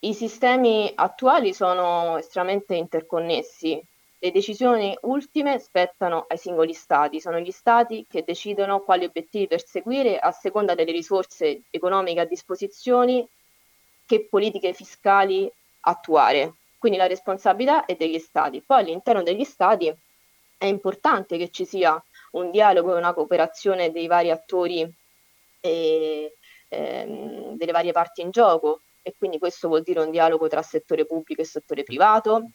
[0.00, 3.82] I sistemi attuali sono estremamente interconnessi.
[4.20, 10.18] Le decisioni ultime spettano ai singoli Stati, sono gli Stati che decidono quali obiettivi perseguire
[10.18, 13.28] a seconda delle risorse economiche a disposizione,
[14.04, 15.50] che politiche fiscali
[15.80, 16.54] attuare.
[16.78, 18.60] Quindi la responsabilità è degli Stati.
[18.62, 19.94] Poi all'interno degli Stati
[20.56, 22.02] è importante che ci sia
[22.32, 24.90] un dialogo e una cooperazione dei vari attori
[25.60, 26.34] e
[26.68, 31.06] ehm, delle varie parti in gioco e quindi questo vuol dire un dialogo tra settore
[31.06, 32.50] pubblico e settore privato,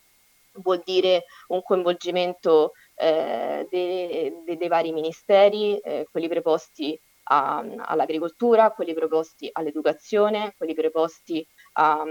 [0.53, 8.71] vuol dire un coinvolgimento eh, dei, dei, dei vari ministeri, eh, quelli preposti a, all'agricoltura,
[8.71, 12.03] quelli preposti all'educazione, quelli preposti a,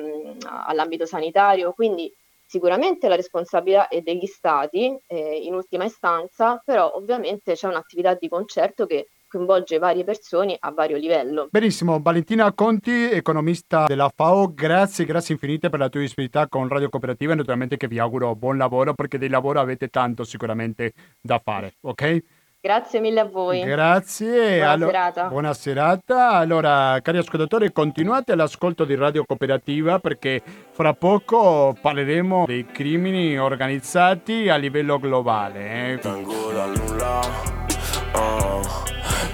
[0.67, 2.13] all'ambito sanitario, quindi
[2.47, 8.29] sicuramente la responsabilità è degli stati eh, in ultima istanza, però ovviamente c'è un'attività di
[8.29, 11.49] concerto che coinvolge varie persone a vario livello.
[11.51, 16.91] Benissimo, Valentina Conti, economista della FAO, grazie, grazie infinite per la tua disponibilità con Radio
[16.91, 21.41] Cooperativa e naturalmente che vi auguro buon lavoro perché di lavoro avete tanto sicuramente da
[21.43, 22.23] fare, ok?
[22.61, 23.61] Grazie mille a voi.
[23.65, 24.59] Grazie.
[24.59, 25.29] Buona allora, serata.
[25.29, 26.29] Buona serata.
[26.29, 30.41] Allora, cari ascoltatori, continuate all'ascolto di Radio Cooperativa perché
[30.71, 35.95] fra poco parleremo dei crimini organizzati a livello globale.
[35.95, 36.01] Eh.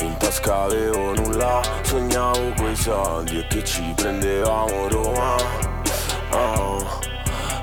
[0.00, 5.36] In tasca avevo nulla, sognavo quei soldi e che ci prendevamo Roma.
[6.30, 6.86] Oh,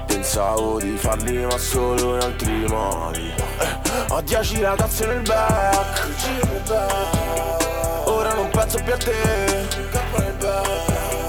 [0.06, 3.34] pensavo di farli ma solo in altri modi.
[3.38, 3.78] Eh,
[4.10, 6.08] ho dieci ragazze nel back,
[8.04, 9.94] ora non penso più a te.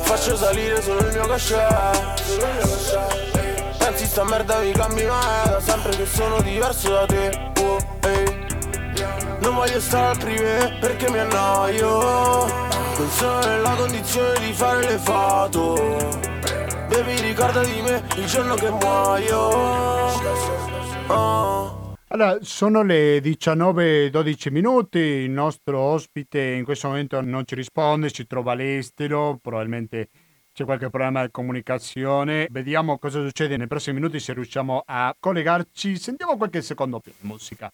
[0.03, 2.15] Faccio salire solo il mio cachet.
[3.79, 7.53] Pensi sta merda mi cambi ma è da sempre che sono diverso da te.
[7.61, 8.36] Oh, hey.
[9.41, 12.47] Non voglio stare al prime perché mi annoio
[12.97, 15.75] Non sono nella condizione di fare le foto
[16.89, 19.39] Baby ricorda di me il giorno che muoio
[21.09, 21.95] oh.
[22.09, 28.27] Allora, sono le 19-12 minuti, il nostro ospite in questo momento non ci risponde, si
[28.27, 30.09] trova all'estero, probabilmente
[30.57, 32.47] c'è qualche problema di comunicazione.
[32.51, 35.99] Vediamo cosa succede nei prossimi minuti se riusciamo a collegarci.
[35.99, 37.71] Sentiamo qualche secondo più di musica.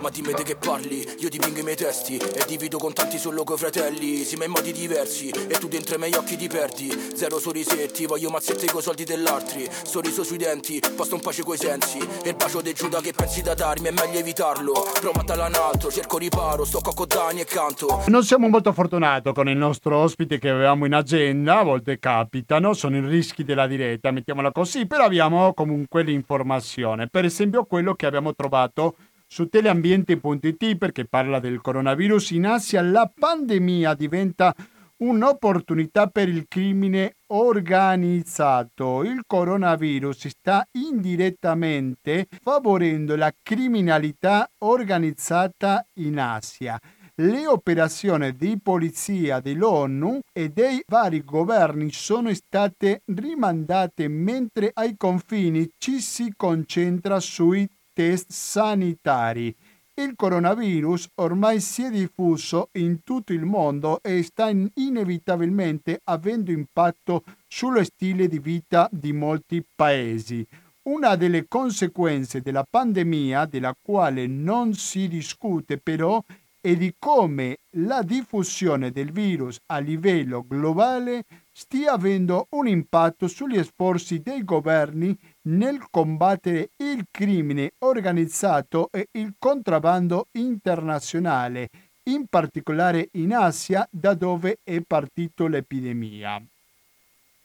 [0.00, 3.56] Ma di che parli, io dipingo i miei testi E divido con tanti solo coi
[3.56, 4.24] fratelli.
[4.24, 6.90] Siamo in modi diversi e tu dentro i miei occhi ti perdi.
[7.14, 9.66] Zero sorrisetti, voglio mazzetti coi soldi dell'altri.
[9.84, 11.98] Sorriso sui denti, posto un pace coi sensi.
[11.98, 14.72] E il bacio del Giuda che pensi da darmi è meglio evitarlo.
[15.00, 18.04] Provatela un altro, cerco riparo, sto coccodani e canto.
[18.08, 22.74] Non siamo molto fortunati con il nostro ospite che avevamo in agenda A volte capitano,
[22.74, 27.08] sono i rischi della diretta, mettiamola così Però abbiamo comunque l'informazione.
[27.08, 28.96] Per esempio quello che abbiamo trovato
[29.26, 32.30] su teleambiente.it perché parla del coronavirus.
[32.30, 34.54] In Asia la pandemia diventa
[34.98, 39.02] un'opportunità per il crimine organizzato.
[39.04, 46.80] Il coronavirus sta indirettamente favorendo la criminalità organizzata in Asia.
[47.18, 55.66] Le operazioni di polizia dell'ONU e dei vari governi sono state rimandate mentre ai confini
[55.78, 59.56] ci si concentra sui test sanitari.
[59.94, 67.24] Il coronavirus ormai si è diffuso in tutto il mondo e sta inevitabilmente avendo impatto
[67.48, 70.46] sullo stile di vita di molti paesi.
[70.82, 76.22] Una delle conseguenze della pandemia, della quale non si discute però,
[76.60, 83.62] è di come la diffusione del virus a livello globale stia avendo un impatto sugli
[83.64, 91.68] sforzi dei governi nel combattere il crimine organizzato e il contrabbando internazionale,
[92.04, 96.40] in particolare in Asia da dove è partito l'epidemia.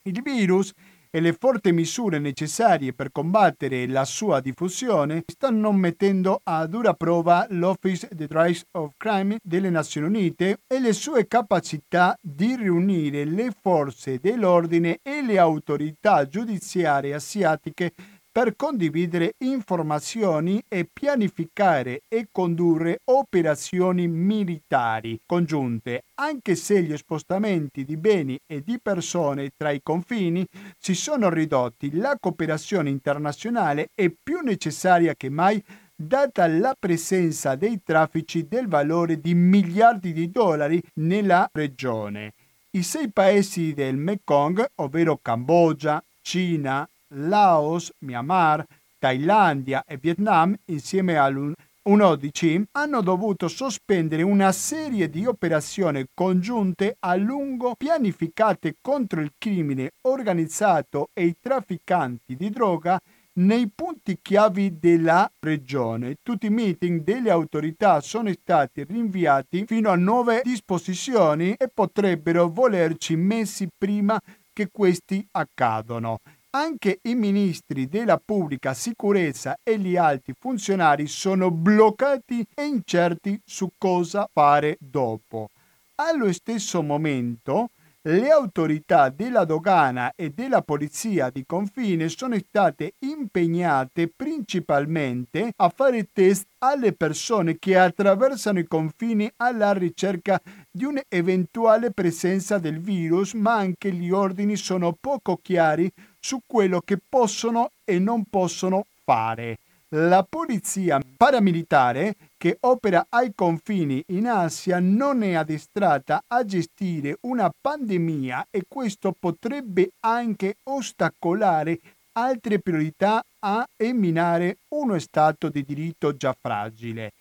[0.04, 0.74] Il virus
[1.12, 7.46] e le forti misure necessarie per combattere la sua diffusione stanno mettendo a dura prova
[7.50, 13.52] l'Office the Rise of Crime delle Nazioni Unite e le sue capacità di riunire le
[13.62, 17.92] forze dell'ordine e le autorità giudiziarie asiatiche
[18.32, 27.98] per condividere informazioni e pianificare e condurre operazioni militari congiunte, anche se gli spostamenti di
[27.98, 34.40] beni e di persone tra i confini si sono ridotti, la cooperazione internazionale è più
[34.40, 35.62] necessaria che mai
[35.94, 42.34] data la presenza dei traffici del valore di miliardi di dollari nella regione.
[42.72, 48.66] I sei paesi del Mekong, ovvero Cambogia, Cina, Laos, Myanmar,
[49.00, 56.98] Thailandia e Vietnam, insieme all'Unione un 11 hanno dovuto sospendere una serie di operazioni congiunte
[57.00, 63.00] a lungo pianificate contro il crimine organizzato e i trafficanti di droga
[63.34, 66.18] nei punti chiavi della regione.
[66.22, 73.16] Tutti i meeting delle autorità sono stati rinviati fino a nuove disposizioni e potrebbero volerci
[73.16, 74.20] mesi prima
[74.54, 76.20] che questi accadano.
[76.54, 83.72] Anche i ministri della pubblica sicurezza e gli alti funzionari sono bloccati e incerti su
[83.78, 85.48] cosa fare dopo.
[85.96, 87.70] Allo stesso momento,
[88.02, 96.10] le autorità della dogana e della polizia di confine sono state impegnate principalmente a fare
[96.12, 103.56] test alle persone che attraversano i confini alla ricerca di un'eventuale presenza del virus, ma
[103.56, 105.90] anche gli ordini sono poco chiari
[106.22, 109.58] su quello che possono e non possono fare.
[109.94, 117.52] La polizia paramilitare che opera ai confini in Asia non è addestrata a gestire una
[117.60, 121.80] pandemia e questo potrebbe anche ostacolare
[122.14, 127.12] altre priorità a eminare uno Stato di diritto già fragile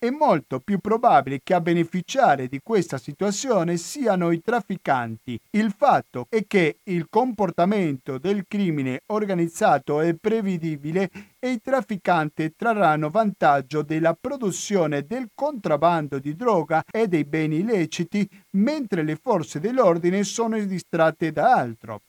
[0.00, 5.38] è molto più probabile che a beneficiare di questa situazione siano i trafficanti.
[5.50, 13.10] Il fatto è che il comportamento del crimine organizzato è prevedibile e i trafficanti trarranno
[13.10, 20.24] vantaggio della produzione del contrabbando di droga e dei beni illeciti, mentre le forze dell'ordine
[20.24, 22.00] sono distratte da altro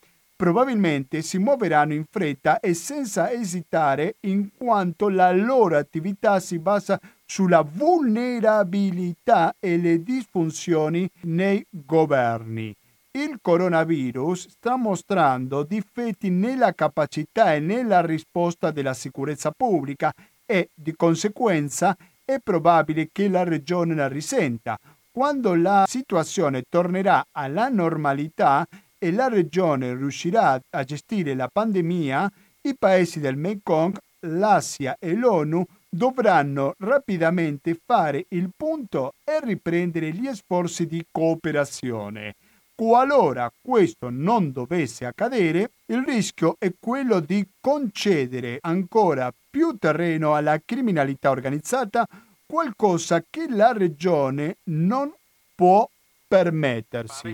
[0.41, 6.99] probabilmente si muoveranno in fretta e senza esitare in quanto la loro attività si basa
[7.27, 12.75] sulla vulnerabilità e le disfunzioni nei governi.
[13.11, 20.11] Il coronavirus sta mostrando difetti nella capacità e nella risposta della sicurezza pubblica
[20.43, 24.75] e, di conseguenza, è probabile che la regione la risenta.
[25.11, 28.65] Quando la situazione tornerà alla normalità
[29.03, 35.65] e la regione riuscirà a gestire la pandemia, i paesi del Mekong, l'Asia e l'ONU
[35.89, 42.35] dovranno rapidamente fare il punto e riprendere gli sforzi di cooperazione.
[42.75, 50.61] Qualora questo non dovesse accadere, il rischio è quello di concedere ancora più terreno alla
[50.63, 52.07] criminalità organizzata,
[52.45, 55.11] qualcosa che la regione non
[55.55, 55.89] può
[56.27, 57.33] permettersi.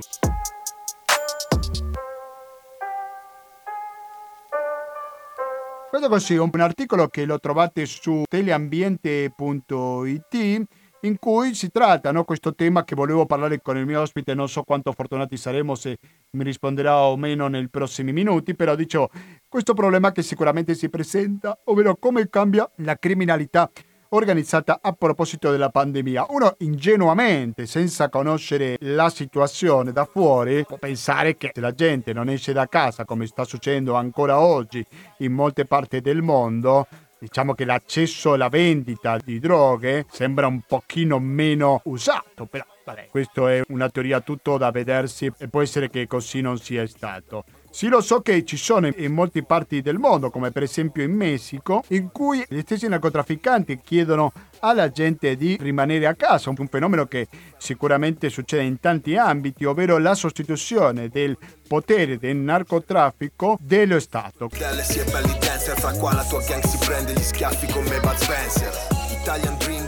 [5.90, 10.66] Questo così un articolo che lo trovate su teleambiente.it
[11.02, 14.50] in cui si tratta no, questo tema che volevo parlare con il mio ospite, non
[14.50, 15.98] so quanto fortunati saremo se
[16.32, 19.10] mi risponderà o meno nei prossimi minuti, però dicevo,
[19.48, 23.72] questo problema che sicuramente si presenta, ovvero come cambia la criminalità
[24.10, 26.28] organizzata a proposito della pandemia.
[26.30, 32.30] Uno ingenuamente, senza conoscere la situazione da fuori, può pensare che se la gente non
[32.30, 34.86] esce da casa, come sta succedendo ancora oggi
[35.20, 36.88] in molte parti del mondo,
[37.20, 43.52] diciamo che l'accesso alla vendita di droghe sembra un pochino meno usato, però vabbè, questa
[43.52, 47.44] è una teoria tutto da vedersi e può essere che così non sia stato.
[47.78, 51.12] Sì, lo so che ci sono in molte parti del mondo, come per esempio in
[51.12, 57.06] Messico, in cui gli stessi narcotrafficanti chiedono alla gente di rimanere a casa, un fenomeno
[57.06, 57.28] che
[57.60, 61.38] sicuramente succede in tanti ambiti, ovvero la sostituzione del
[61.68, 64.50] potere del narcotraffico dello Stato.
[64.50, 68.16] si è belli dancer, fra qua la tua gang si prende gli schiaffi come Bud
[68.16, 68.74] Spencer.
[69.22, 69.88] Italian Dream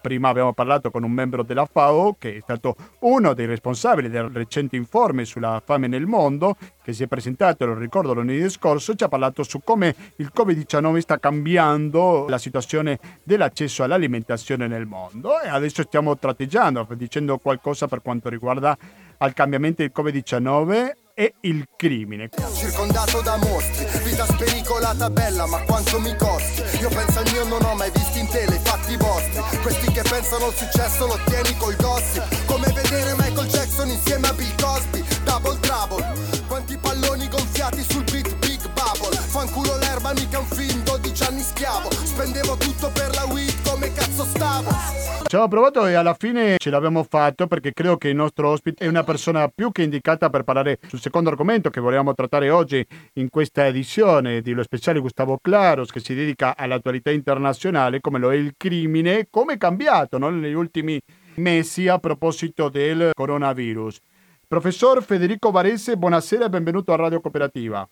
[0.00, 4.30] Prima abbiamo parlato con un membro della FAO che è stato uno dei responsabili del
[4.30, 9.04] recente informe sulla fame nel mondo che si è presentato, lo ricordo, lunedì scorso, ci
[9.04, 15.38] ha parlato su come il Covid-19 sta cambiando la situazione dell'accesso all'alimentazione nel mondo.
[15.40, 18.76] E adesso stiamo tratteggiando, dicendo qualcosa per quanto riguarda
[19.18, 22.28] al cambiamento del Covid-19 e il crimine.
[22.54, 26.62] Circondato da mostri, vita spericolata bella, ma quanto mi costi?
[26.80, 29.42] Io penso al mio, non ho mai visto in tele fatti vostri.
[29.60, 32.46] Questi che pensano al successo lo ottieni col gossip.
[32.46, 36.06] Come vedere Michael Jackson insieme a Bill Cosby, double trouble.
[36.46, 39.16] Quanti palloni gonfiati sul beat Big Bubble.
[39.16, 40.77] Fanculo l'erba, mica un film,
[41.18, 44.70] 12 15 anni schiavo Spendevo tutto per la weed come cazzo stavo
[45.26, 48.84] Ci avevo provato e alla fine ce l'abbiamo fatto perché credo che il nostro ospite
[48.84, 52.86] è una persona più che indicata per parlare sul secondo argomento che volevamo trattare oggi
[53.14, 58.32] in questa edizione di Lo Speciale Gustavo Claros che si dedica all'attualità internazionale come lo
[58.32, 60.30] è il crimine, come è cambiato no?
[60.30, 61.00] negli ultimi
[61.34, 63.98] mesi a proposito del coronavirus.
[64.46, 67.86] Professor Federico Varese, buonasera e benvenuto a Radio Cooperativa.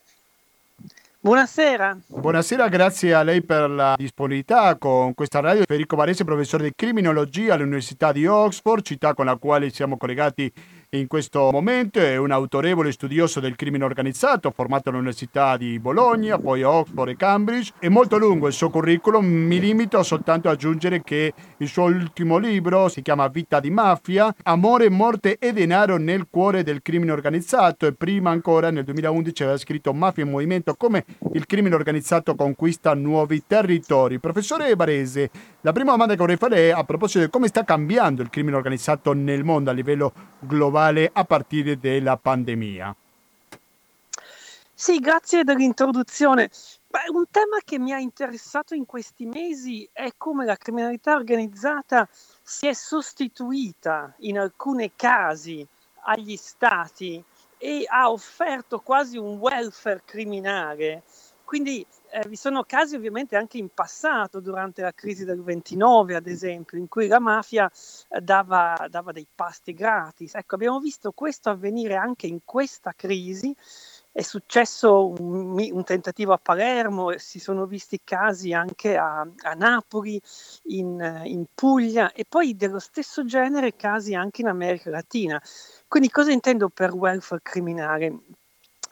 [1.27, 1.99] Buonasera.
[2.07, 5.65] Buonasera, grazie a lei per la disponibilità con questa radio.
[5.67, 10.53] Federico Varese, professore di criminologia all'Università di Oxford, città con la quale siamo collegati
[10.99, 16.63] in questo momento è un autorevole studioso del crimine organizzato, formato all'Università di Bologna, poi
[16.63, 17.73] a Oxford e Cambridge.
[17.79, 22.39] È molto lungo il suo curriculum, mi limito soltanto a aggiungere che il suo ultimo
[22.39, 27.87] libro si chiama Vita di mafia, Amore, morte e denaro nel cuore del crimine organizzato
[27.87, 32.95] e prima ancora nel 2011 aveva scritto Mafia in movimento, come il crimine organizzato conquista
[32.95, 34.19] nuovi territori.
[34.19, 35.31] Professore Barese,
[35.61, 38.57] la prima domanda che vorrei fare è a proposito di come sta cambiando il crimine
[38.57, 42.95] organizzato nel mondo a livello globale a partire dalla pandemia.
[44.73, 46.51] Sì, grazie dell'introduzione.
[46.89, 52.09] Beh, un tema che mi ha interessato in questi mesi è come la criminalità organizzata
[52.43, 55.67] si è sostituita in alcuni casi
[56.03, 57.23] agli stati
[57.59, 61.03] e ha offerto quasi un welfare criminale.
[61.43, 61.85] Quindi
[62.17, 66.79] eh, vi sono casi ovviamente anche in passato, durante la crisi del 29 ad esempio,
[66.79, 67.71] in cui la mafia
[68.09, 70.35] eh, dava, dava dei pasti gratis.
[70.35, 73.55] Ecco, abbiamo visto questo avvenire anche in questa crisi
[74.17, 80.19] è successo un, un, tentativo a Palermo, si sono visti casi anche a, a Napoli,
[80.69, 85.39] in, in, Puglia e poi dello stesso genere casi anche in America Latina.
[85.87, 88.21] Quindi cosa intendo per welfare criminale?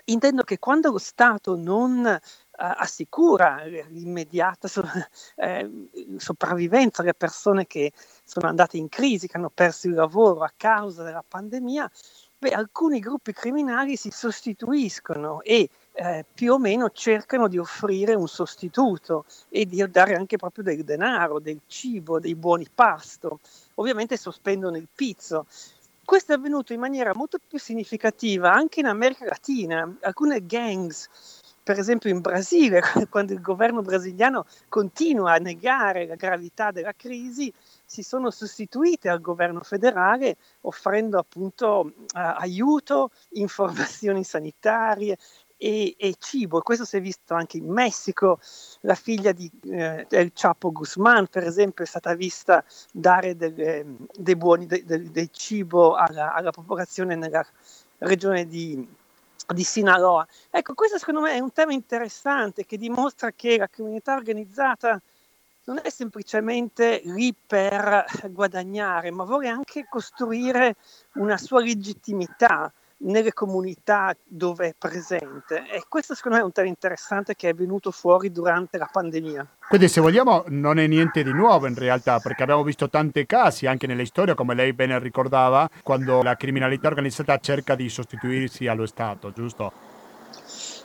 [0.06, 2.20] Intendo che quando lo Stato non eh,
[2.56, 4.82] assicura l'immediata so,
[5.36, 7.92] eh, sopravvivenza alle persone che
[8.22, 11.90] sono andate in crisi, che hanno perso il lavoro a causa della pandemia,
[12.38, 18.28] beh, alcuni gruppi criminali si sostituiscono e eh, più o meno cercano di offrire un
[18.28, 23.40] sostituto e di dare anche proprio del denaro, del cibo, dei buoni pasto.
[23.74, 25.46] Ovviamente sospendono il pizzo.
[26.04, 29.96] Questo è avvenuto in maniera molto più significativa anche in America Latina.
[30.02, 36.70] Alcune gangs per esempio in Brasile, quando il governo brasiliano continua a negare la gravità
[36.70, 37.52] della crisi,
[37.86, 45.16] si sono sostituite al governo federale offrendo appunto uh, aiuto, informazioni sanitarie
[45.56, 46.60] e, e, cibo.
[46.60, 48.38] Questo si è visto anche in Messico.
[48.80, 52.62] La figlia di eh, El Chapo Guzman, per esempio, è stata vista
[52.92, 57.46] dare dei buoni, de, de, del cibo alla, alla popolazione nella
[57.98, 58.86] regione di,
[59.52, 60.26] di Sinaloa.
[60.50, 65.00] Ecco, questo secondo me è un tema interessante che dimostra che la criminalità organizzata
[65.64, 70.76] non è semplicemente lì per guadagnare, ma vuole anche costruire
[71.14, 72.72] una sua legittimità
[73.04, 75.64] nelle comunità dove è presente.
[75.70, 79.46] E questo secondo me è un tema interessante che è venuto fuori durante la pandemia.
[79.68, 83.66] Quindi se vogliamo non è niente di nuovo in realtà, perché abbiamo visto tanti casi
[83.66, 88.86] anche nella storia, come lei bene ricordava, quando la criminalità organizzata cerca di sostituirsi allo
[88.86, 89.72] Stato, giusto?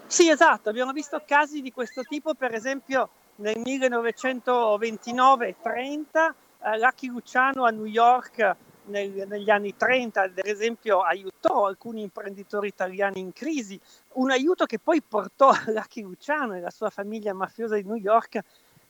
[0.07, 7.63] Sì, esatto, abbiamo visto casi di questo tipo, per esempio nel 1929-30 eh, Lucky Luciano
[7.63, 8.57] a New York
[8.89, 13.79] nel, negli anni 30, ad esempio, aiutò alcuni imprenditori italiani in crisi,
[14.13, 18.39] un aiuto che poi portò Lucky Luciano e la sua famiglia mafiosa di New York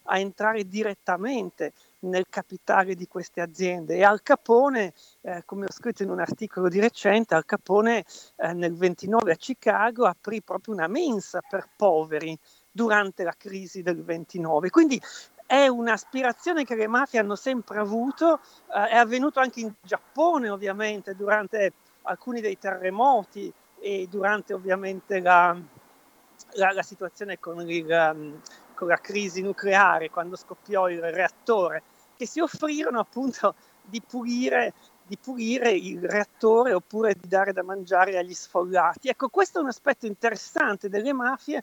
[0.03, 6.03] a entrare direttamente nel capitale di queste aziende e Al Capone, eh, come ho scritto
[6.03, 8.05] in un articolo di recente, Al Capone
[8.37, 12.37] eh, nel 29 a Chicago aprì proprio una mensa per poveri
[12.71, 14.69] durante la crisi del 29.
[14.69, 14.99] Quindi
[15.49, 18.39] è un'aspirazione che le mafie hanno sempre avuto,
[18.71, 21.73] eh, è avvenuto anche in Giappone ovviamente durante
[22.03, 25.59] alcuni dei terremoti e durante ovviamente la,
[26.51, 28.39] la, la situazione con, il, um,
[28.75, 31.81] con la crisi nucleare, quando scoppiò il reattore,
[32.15, 34.75] che si offrirono appunto di pulire
[35.09, 39.09] di pulire il reattore oppure di dare da mangiare agli sfollati.
[39.09, 41.61] Ecco, questo è un aspetto interessante delle mafie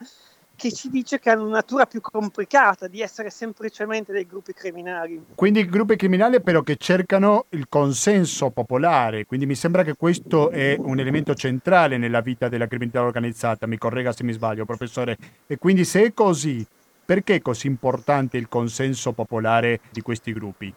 [0.56, 5.22] che ci dice che hanno una natura più complicata di essere semplicemente dei gruppi criminali.
[5.34, 10.76] Quindi gruppi criminali però che cercano il consenso popolare, quindi mi sembra che questo è
[10.78, 15.58] un elemento centrale nella vita della criminalità organizzata, mi corregga se mi sbaglio professore, e
[15.58, 16.66] quindi se è così,
[17.04, 20.74] perché è così importante il consenso popolare di questi gruppi?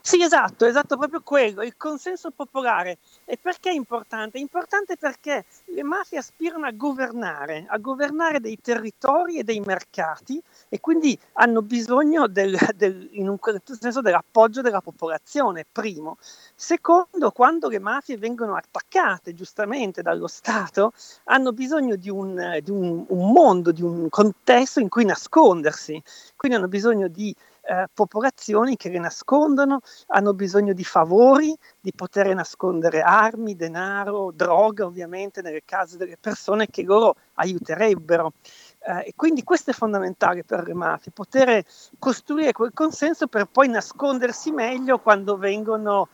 [0.00, 2.98] Sì, esatto, esatto, proprio quello, il consenso popolare.
[3.26, 4.38] E perché è importante?
[4.38, 10.40] È importante perché le mafie aspirano a governare, a governare dei territori e dei mercati
[10.70, 16.16] e quindi hanno bisogno del, del, in un certo senso dell'appoggio della popolazione, primo.
[16.54, 20.92] Secondo, quando le mafie vengono attaccate giustamente dallo Stato,
[21.24, 26.02] hanno bisogno di un, di un, un mondo, di un contesto in cui nascondersi,
[26.36, 27.34] quindi hanno bisogno di
[27.68, 34.86] eh, popolazioni che le nascondono, hanno bisogno di favori, di poter nascondere armi, denaro, droga
[34.86, 38.32] ovviamente nelle case delle persone che loro aiuterebbero.
[38.80, 41.62] Eh, e quindi questo è fondamentale per le mafie, poter
[41.98, 46.08] costruire quel consenso per poi nascondersi meglio quando vengono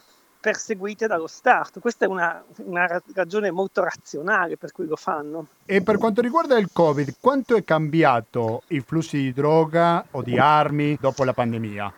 [0.44, 1.80] perseguite dallo Stato.
[1.80, 5.46] Questa è una, una, ragione molto razionale per cui lo fanno.
[5.64, 10.38] E per quanto riguarda il Covid, quanto è cambiato i flussi di droga o di
[10.38, 11.94] armi dopo la pandemia?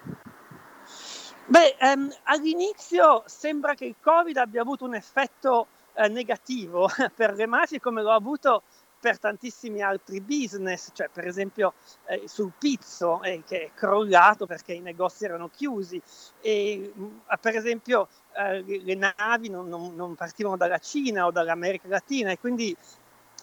[1.46, 7.46] Beh, ehm, all'inizio sembra che il Covid abbia avuto un effetto eh, negativo per le
[7.46, 8.62] mafie come lo ha avuto
[9.06, 11.74] per tantissimi altri business, cioè per esempio
[12.06, 16.02] eh, sul pizzo eh, che è crollato perché i negozi erano chiusi
[16.40, 21.30] e mh, mm, per esempio eh, le navi non, non, non, partivano dalla Cina o
[21.30, 22.76] dall'America Latina e quindi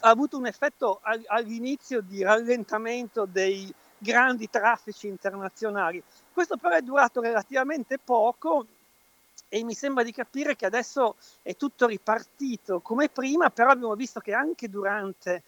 [0.01, 6.03] ha avuto un effetto all, all'inizio di rallentamento dei grandi traffici internazionali.
[6.33, 8.65] Questo però è durato relativamente poco
[9.49, 14.19] e mi sembra di capire che adesso è tutto ripartito come prima, però abbiamo visto
[14.19, 15.43] che anche durante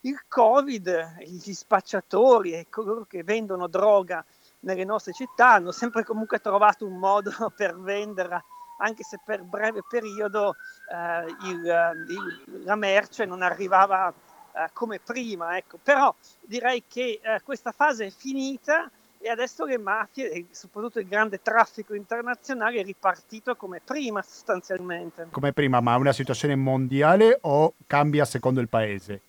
[0.00, 4.24] il Covid gli spacciatori e coloro che vendono droga
[4.60, 8.42] nelle nostre città hanno sempre comunque trovato un modo per venderla,
[8.78, 10.56] anche se per breve periodo
[10.92, 14.12] eh, il, il, la merce non arrivava
[14.52, 15.56] eh, come prima.
[15.56, 15.78] Ecco.
[15.82, 18.90] Però direi che eh, questa fase è finita
[19.26, 25.26] e adesso le mafie e soprattutto il grande traffico internazionale è ripartito come prima sostanzialmente.
[25.32, 29.20] Come prima, ma una situazione mondiale o cambia secondo il paese?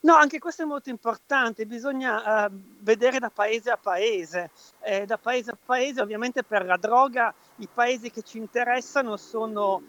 [0.00, 4.50] No, anche questo è molto importante, bisogna uh, vedere da paese a paese.
[4.80, 9.82] Eh, da paese a paese, ovviamente per la droga, i paesi che ci interessano sono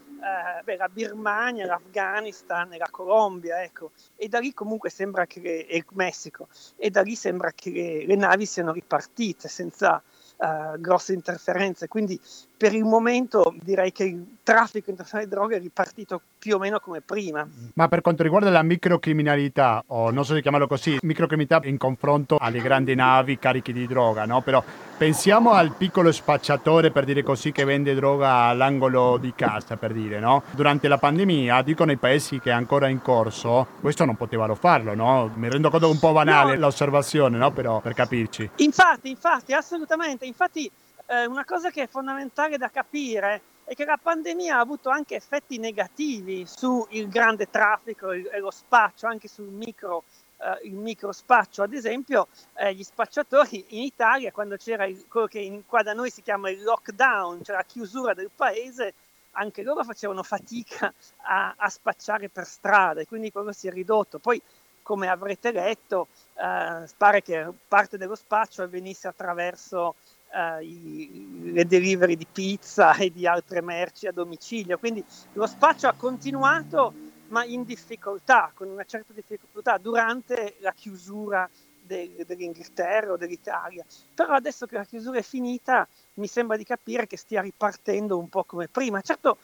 [0.66, 3.92] eh, la Birmania, l'Afghanistan e la Colombia, ecco.
[4.16, 7.70] e da lì comunque sembra che, le, e il Messico, e da lì sembra che
[7.70, 10.02] le, le navi siano ripartite senza
[10.38, 11.88] uh, grosse interferenze.
[11.88, 12.20] Quindi
[12.58, 16.80] per il momento direi che il traffico internazionale di droga è ripartito più o meno
[16.80, 17.48] come prima.
[17.76, 22.38] Ma per quanto riguarda la microcriminalità, o non so se chiamarlo così, microcriminalità in confronto
[22.38, 24.42] alle grandi navi cariche di droga, no?
[24.42, 24.64] Però
[24.98, 30.20] pensiamo al piccolo spacciatore, per dire così, che vende droga all'angolo di casa, per dire,
[30.20, 30.44] no?
[30.52, 34.96] Durante la pandemia, dicono i paesi che è ancora in corso, questo non potevano farlo,
[34.96, 35.30] no?
[35.36, 36.62] Mi rendo conto un po' banale no.
[36.62, 37.52] l'osservazione, no?
[37.52, 38.50] Però per capirci.
[38.58, 40.72] Infatti, infatti, assolutamente, infatti
[41.08, 45.16] eh, una cosa che è fondamentale da capire è che la pandemia ha avuto anche
[45.16, 50.04] effetti negativi sul grande traffico e lo spaccio, anche sul micro,
[50.38, 51.64] eh, il micro spaccio.
[51.64, 55.92] Ad esempio, eh, gli spacciatori in Italia, quando c'era il, quello che in, qua da
[55.92, 58.94] noi si chiama il lockdown, cioè la chiusura del paese,
[59.32, 60.94] anche loro facevano fatica
[61.24, 64.18] a, a spacciare per strada e quindi quello si è ridotto.
[64.18, 64.42] Poi,
[64.82, 69.96] come avrete letto, eh, pare che parte dello spaccio avvenisse attraverso
[70.32, 74.78] uh, i, le delivery di pizza e di altre merci a domicilio.
[74.78, 75.04] Quindi
[75.34, 76.94] lo spaccio ha continuato,
[77.30, 81.50] ma in difficoltà, con una certa difficoltà, durante la chiusura
[81.88, 83.86] del, dell'Inghilterra o dell'Italia.
[84.14, 88.30] Però adesso che la chiusura è finita, mi sembra di capire che stia ripartendo un
[88.30, 89.02] po' come prima.
[89.02, 89.38] Certo,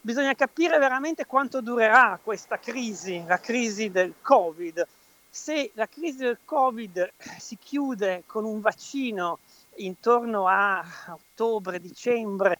[0.00, 4.86] bisogna capire veramente quanto durerà questa crisi, la crisi del Covid.
[5.30, 9.38] Se la crisi del Covid si chiude con un vaccino
[9.76, 12.58] intorno a ottobre, dicembre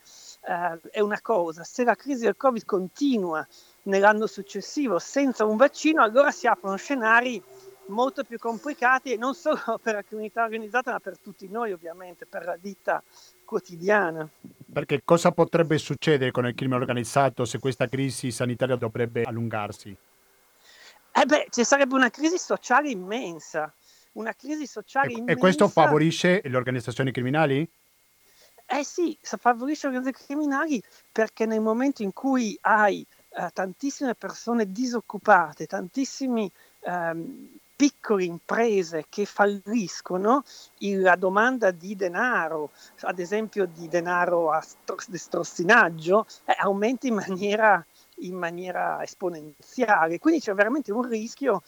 [0.49, 3.47] eh, è una cosa, se la crisi del Covid continua
[3.83, 7.43] nell'anno successivo senza un vaccino, allora si aprono scenari
[7.87, 12.45] molto più complicati non solo per la criminalità organizzata, ma per tutti noi ovviamente, per
[12.45, 13.03] la vita
[13.45, 14.29] quotidiana.
[14.73, 19.97] Perché cosa potrebbe succedere con il crimine organizzato se questa crisi sanitaria dovrebbe allungarsi?
[21.17, 23.73] Eh beh, ci sarebbe una crisi sociale immensa
[24.15, 25.23] una crisi sociale e.
[25.33, 27.69] E questo favorisce le organizzazioni criminali?
[28.67, 33.07] Eh sì, favorisce le organizzazioni criminali perché nel momento in cui hai
[33.37, 36.51] eh, tantissime persone disoccupate, tantissimi
[36.81, 40.45] ehm, piccole imprese che falliscono,
[40.79, 47.85] la domanda di denaro, ad esempio di denaro a strossinaggio, eh, aumenta in maniera,
[48.19, 50.19] in maniera esponenziale.
[50.19, 51.62] Quindi c'è veramente un rischio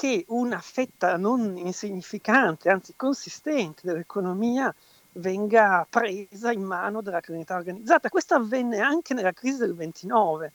[0.00, 4.74] che una fetta non insignificante, anzi consistente dell'economia
[5.16, 8.08] venga presa in mano dalla criminalità organizzata.
[8.08, 10.54] Questo avvenne anche nella crisi del 29.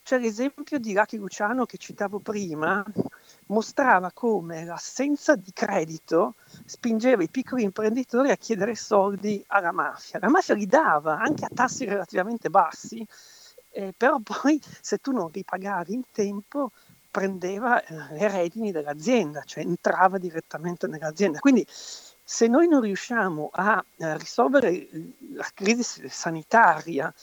[0.00, 2.84] C'è l'esempio di Lucky Luciano che citavo prima,
[3.46, 10.20] mostrava come l'assenza di credito spingeva i piccoli imprenditori a chiedere soldi alla mafia.
[10.20, 13.04] La mafia li dava anche a tassi relativamente bassi,
[13.72, 16.70] eh, però poi se tu non ripagavi in tempo
[17.14, 21.38] prendeva eh, le redini dell'azienda, cioè entrava direttamente nell'azienda.
[21.38, 24.88] Quindi se noi non riusciamo a, a risolvere
[25.32, 27.14] la crisi sanitaria,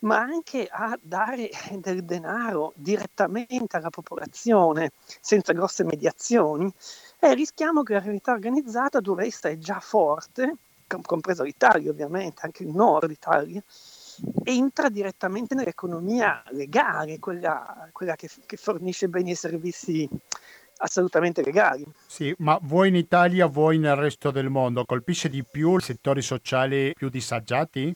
[0.00, 4.90] ma anche a dare del denaro direttamente alla popolazione
[5.20, 6.68] senza grosse mediazioni,
[7.20, 10.56] eh, rischiamo che la criminalità organizzata, dove essa è già forte,
[11.02, 13.62] compresa l'Italia ovviamente, anche il nord Italia,
[14.44, 20.08] entra direttamente nell'economia legale, quella, quella che, che fornisce beni e servizi
[20.78, 21.86] assolutamente legali.
[22.06, 26.22] Sì, ma voi in Italia, voi nel resto del mondo, colpisce di più i settori
[26.22, 27.94] sociali più disagiati?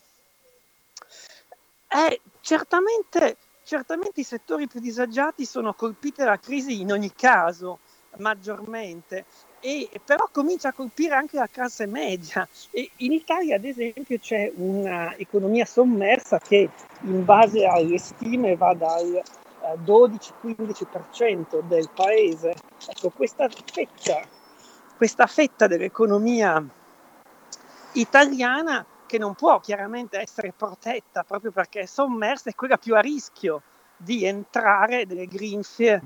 [1.88, 7.80] Eh, certamente, certamente i settori più disagiati sono colpiti dalla crisi in ogni caso,
[8.18, 9.26] maggiormente,
[9.60, 12.48] e, però comincia a colpire anche la classe media.
[12.70, 16.70] E in Italia, ad esempio, c'è un'economia sommersa che
[17.02, 19.22] in base alle stime va dal
[19.84, 22.54] 12-15% eh, del paese.
[22.88, 24.22] Ecco, questa fetta,
[24.96, 26.64] questa fetta dell'economia
[27.92, 33.00] italiana che non può chiaramente essere protetta proprio perché è sommersa è quella più a
[33.00, 33.62] rischio
[33.96, 36.00] di entrare nelle grinfie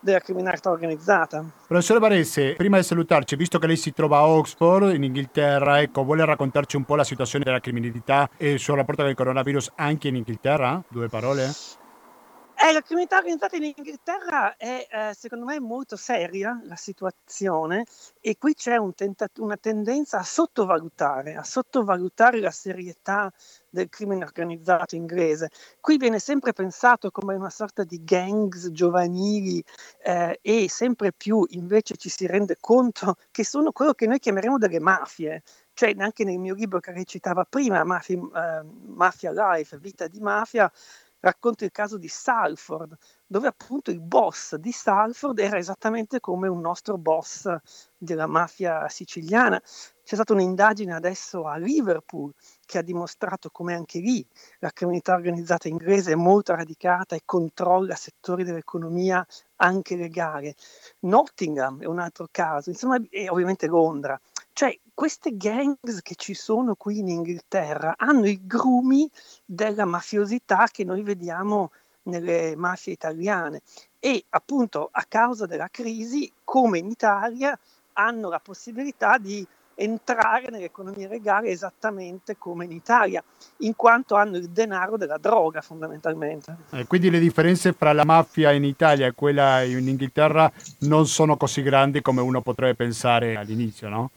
[0.00, 1.44] della criminalità organizzata.
[1.66, 6.04] Professore Varese, prima di salutarci, visto che lei si trova a Oxford, in Inghilterra, ecco,
[6.04, 9.72] vuole raccontarci un po' la situazione della criminalità e il suo rapporto con il coronavirus
[9.76, 10.82] anche in Inghilterra?
[10.88, 11.50] Due parole?
[12.60, 17.84] Eh, la criminalità organizzata in Inghilterra è eh, secondo me molto seria la situazione
[18.20, 23.32] e qui c'è un tentat- una tendenza a sottovalutare, a sottovalutare la serietà
[23.70, 25.50] del crimine organizzato inglese.
[25.80, 29.62] Qui viene sempre pensato come una sorta di gangs giovanili
[30.02, 34.58] eh, e sempre più invece ci si rende conto che sono quello che noi chiameremo
[34.58, 35.44] delle mafie.
[35.74, 40.68] Cioè, anche nel mio libro che recitava prima, Mafia, eh, Mafia Life, Vita di Mafia,
[41.20, 42.96] racconta il caso di Salford,
[43.26, 47.52] dove appunto il boss di Salford era esattamente come un nostro boss
[47.96, 49.60] della mafia siciliana.
[49.60, 52.32] C'è stata un'indagine adesso a Liverpool
[52.64, 54.26] che ha dimostrato come anche lì
[54.60, 60.54] la criminalità organizzata inglese è molto radicata e controlla settori dell'economia anche legale.
[61.00, 64.18] Nottingham è un altro caso, insomma, e ovviamente Londra.
[64.58, 69.08] Cioè, queste gangs che ci sono qui in Inghilterra hanno i grumi
[69.44, 71.70] della mafiosità che noi vediamo
[72.06, 73.60] nelle mafie italiane
[74.00, 77.56] e appunto a causa della crisi, come in Italia,
[77.92, 79.46] hanno la possibilità di
[79.76, 83.22] entrare nell'economia legale esattamente come in Italia,
[83.58, 86.56] in quanto hanno il denaro della droga fondamentalmente.
[86.70, 90.50] Eh, quindi le differenze fra la mafia in Italia e quella in Inghilterra
[90.80, 94.10] non sono così grandi come uno potrebbe pensare all'inizio, no?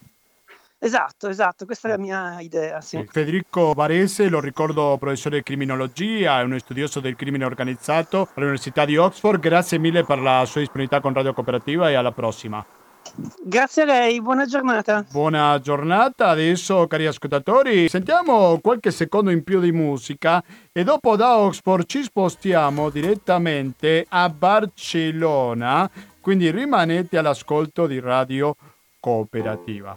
[0.83, 2.81] Esatto, esatto, questa è la mia idea.
[2.81, 3.05] Sì.
[3.07, 8.97] Federico Varese, lo ricordo professore di criminologia, è uno studioso del crimine organizzato all'Università di
[8.97, 9.39] Oxford.
[9.39, 12.65] Grazie mille per la sua disponibilità con Radio Cooperativa e alla prossima.
[13.43, 15.05] Grazie a lei, buona giornata.
[15.11, 21.37] Buona giornata, adesso cari ascoltatori sentiamo qualche secondo in più di musica e dopo da
[21.37, 25.87] Oxford ci spostiamo direttamente a Barcellona,
[26.19, 28.55] quindi rimanete all'ascolto di Radio
[28.99, 29.95] Cooperativa.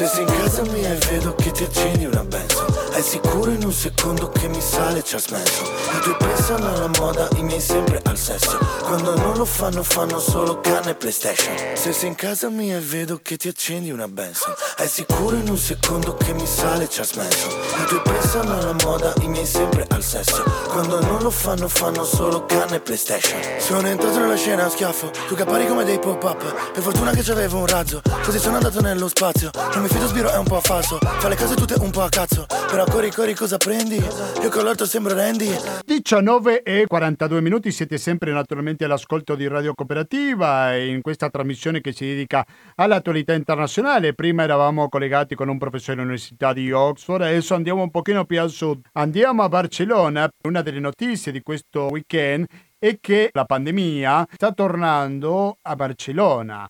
[0.00, 3.62] Se sei in casa mia e vedo che ti accendi una benzo È sicuro in
[3.64, 5.62] un secondo che mi sale ci ha smesso.
[5.62, 8.58] I tuoi pensano alla moda, i miei sempre al sesso.
[8.82, 11.54] Quando non lo fanno fanno solo canne e playstation.
[11.74, 15.48] Se sei in casa mia e vedo che ti accendi una benzo È sicuro in
[15.48, 17.46] un secondo che mi sale ci ha smesso.
[17.48, 20.42] I tuoi pensano alla moda, i miei sempre al sesso.
[20.68, 23.40] Quando non lo fanno fanno solo canne e playstation.
[23.58, 25.10] Sono entrato nella scena a schiaffo.
[25.28, 26.72] Tu che appari come dei pop-up.
[26.72, 28.02] Per fortuna che c'avevo un razzo.
[28.24, 29.50] Così sono andato nello spazio.
[29.74, 30.98] Non mi fido sbiro è un po' falso.
[31.00, 32.46] Fa le cose tutte un po' a cazzo.
[32.70, 33.96] Però corri corri cosa prendi?
[33.96, 35.48] Io con l'orto sembro Randy.
[35.84, 41.92] 19 e 42 minuti siete sempre naturalmente all'ascolto di Radio Cooperativa in questa trasmissione che
[41.92, 42.44] si dedica
[42.76, 44.14] all'attualità internazionale.
[44.14, 48.50] Prima eravamo collegati con un professore dell'Università di Oxford adesso andiamo un pochino più al
[48.50, 48.80] sud.
[48.92, 50.28] Andiamo a Barcellona.
[50.44, 52.46] Una delle notizie di questo weekend
[52.78, 56.68] è che la pandemia sta tornando a Barcellona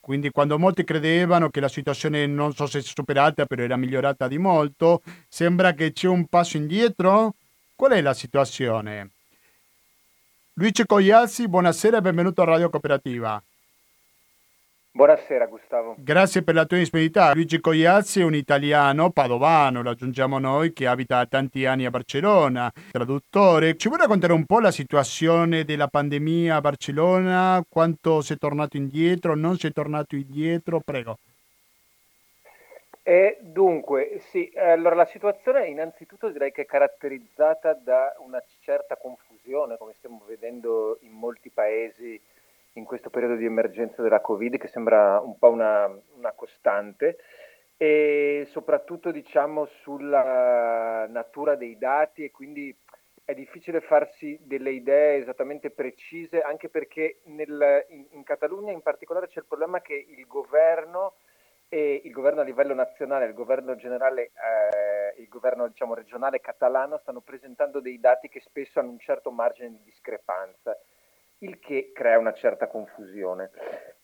[0.00, 5.02] quindi quando molti credevano che la situazione non fosse superata, però era migliorata di molto,
[5.28, 7.34] sembra che c'è un passo indietro.
[7.76, 9.10] Qual è la situazione?
[10.54, 13.42] Luigi Cogliazzi, buonasera e benvenuto a Radio Cooperativa.
[14.92, 15.94] Buonasera Gustavo.
[15.98, 17.32] Grazie per la tua disponibilità.
[17.32, 22.72] Luigi Cogliazzi è un italiano padovano, lo aggiungiamo noi, che abita tanti anni a Barcellona,
[22.90, 23.76] traduttore.
[23.76, 27.64] Ci vuoi raccontare un po' la situazione della pandemia a Barcellona?
[27.68, 29.36] Quanto si è tornato indietro?
[29.36, 30.80] Non si è tornato indietro?
[30.80, 31.18] Prego.
[33.04, 39.76] E dunque, sì, allora la situazione innanzitutto direi che è caratterizzata da una certa confusione,
[39.78, 42.20] come stiamo vedendo in molti paesi
[42.74, 47.18] in questo periodo di emergenza della Covid che sembra un po' una, una costante
[47.76, 52.76] e soprattutto diciamo sulla natura dei dati e quindi
[53.24, 59.28] è difficile farsi delle idee esattamente precise anche perché nel, in, in, Catalogna in particolare
[59.28, 61.14] c'è il problema che il governo
[61.68, 66.98] e il governo a livello nazionale, il governo generale, eh, il governo diciamo, regionale catalano
[66.98, 70.76] stanno presentando dei dati che spesso hanno un certo margine di discrepanza
[71.40, 73.50] il che crea una certa confusione.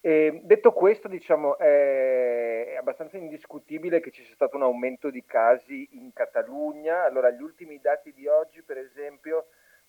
[0.01, 5.89] E detto questo, diciamo, è abbastanza indiscutibile che ci sia stato un aumento di casi
[5.93, 7.05] in Catalogna.
[7.05, 9.47] Allora, gli ultimi dati di oggi, per esempio,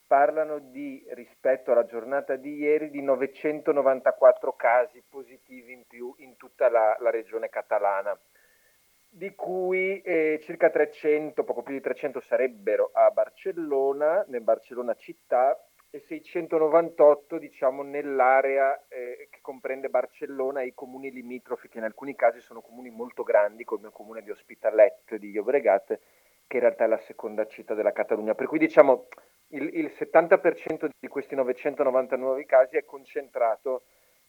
[0.08, 6.70] parlano di, rispetto alla giornata di ieri, di 994 casi positivi in più in tutta
[6.70, 8.18] la, la regione catalana,
[9.10, 15.62] di cui eh, circa 300, poco più di 300 sarebbero a Barcellona, nel Barcellona città,
[15.98, 22.16] e 698 diciamo, nell'area eh, che comprende Barcellona e i comuni limitrofi, che in alcuni
[22.16, 26.00] casi sono comuni molto grandi, come il comune di Hospitalet di Llobregat,
[26.48, 28.36] che in realtà è la seconda città della Catalogna.
[28.36, 29.08] Per cui diciamo
[29.50, 33.84] il, il 70% di questi 999 casi è concentrato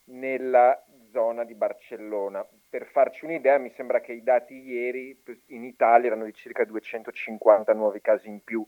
[0.06, 2.46] nella zona di Barcellona.
[2.68, 7.72] Per farci un'idea, mi sembra che i dati ieri in Italia erano di circa 250
[7.74, 8.66] nuovi casi in più,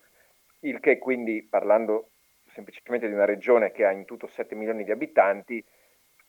[0.60, 2.10] il che quindi, parlando
[2.60, 5.64] semplicemente di una regione che ha in tutto 7 milioni di abitanti,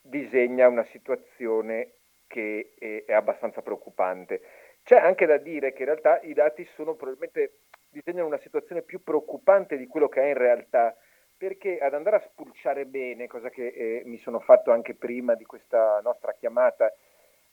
[0.02, 1.94] disegna una situazione
[2.28, 4.42] che è, è abbastanza preoccupante.
[4.84, 7.60] C'è anche da dire che in realtà i dati sono probabilmente
[7.90, 10.96] disegnano una situazione più preoccupante di quello che è in realtà,
[11.38, 15.44] perché ad andare a spulciare bene, cosa che eh, mi sono fatto anche prima di
[15.44, 16.92] questa nostra chiamata,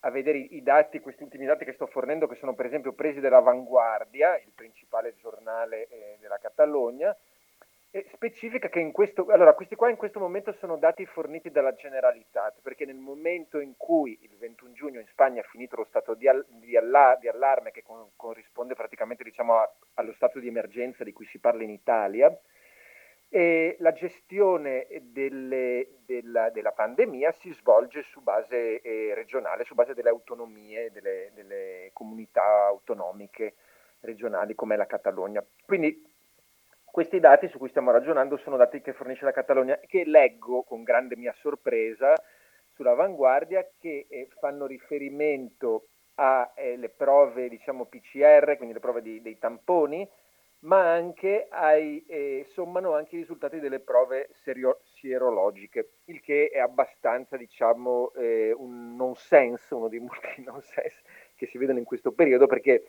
[0.03, 3.19] a vedere i, dati, questi ultimi dati che sto fornendo, che sono per esempio presi
[3.19, 7.17] dall'Avanguardia, il principale giornale eh, della Catalogna,
[7.91, 11.75] e specifica che in questo, allora questi qua in questo momento sono dati forniti dalla
[11.75, 16.15] Generalitat, perché nel momento in cui il 21 giugno in Spagna è finito lo stato
[16.15, 20.49] di, al, di, alla, di allarme che con, corrisponde praticamente diciamo, a, allo stato di
[20.49, 22.37] emergenza di cui si parla in Italia,
[23.31, 29.93] e la gestione delle, della, della, pandemia si svolge su base eh, regionale, su base
[29.93, 33.55] delle autonomie, delle, delle comunità autonomiche
[34.01, 35.45] regionali come la Catalogna.
[35.67, 36.03] Quindi
[36.99, 40.83] questi dati su cui stiamo ragionando sono dati che fornisce la Catalogna, che leggo con
[40.83, 42.13] grande mia sorpresa
[42.75, 49.39] sull'avanguardia, che eh, fanno riferimento alle eh, prove diciamo, PCR, quindi le prove di, dei
[49.39, 50.11] tamponi,
[50.63, 56.59] ma anche ai, eh, sommano anche i risultati delle prove serio- sierologiche, il che è
[56.59, 61.03] abbastanza diciamo, eh, un nonsense, uno dei molti nonsense
[61.37, 62.83] che si vedono in questo periodo, perché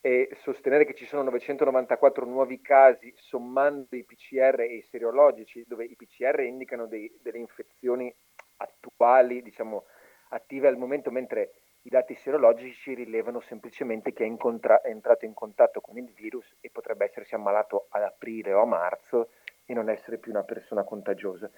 [0.00, 5.84] e sostenere che ci sono 994 nuovi casi sommando i PCR e i seriologici, dove
[5.84, 8.14] i PCR indicano dei, delle infezioni
[8.56, 9.84] attuali, diciamo
[10.30, 15.34] attive al momento, mentre i dati serologici rilevano semplicemente che è, incontra- è entrato in
[15.34, 19.30] contatto con il virus e potrebbe essersi ammalato ad aprile o a marzo
[19.64, 21.50] e non essere più una persona contagiosa.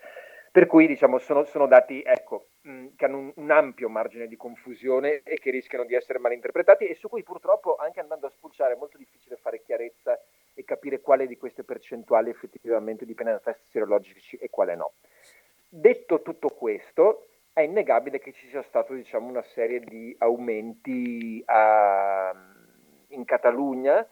[0.53, 4.37] Per cui diciamo, sono, sono dati ecco, mh, che hanno un, un, ampio margine di
[4.37, 8.75] confusione e che rischiano di essere malinterpretati e su cui purtroppo anche andando a spulciare
[8.75, 10.21] è molto difficile fare chiarezza
[10.53, 14.93] e capire quale di queste percentuali effettivamente dipende da test serologici e quale no.
[15.71, 22.31] Detto tutto questo, è innegabile che ci sia stato diciamo, una serie di aumenti a,
[23.09, 24.07] in Catalogna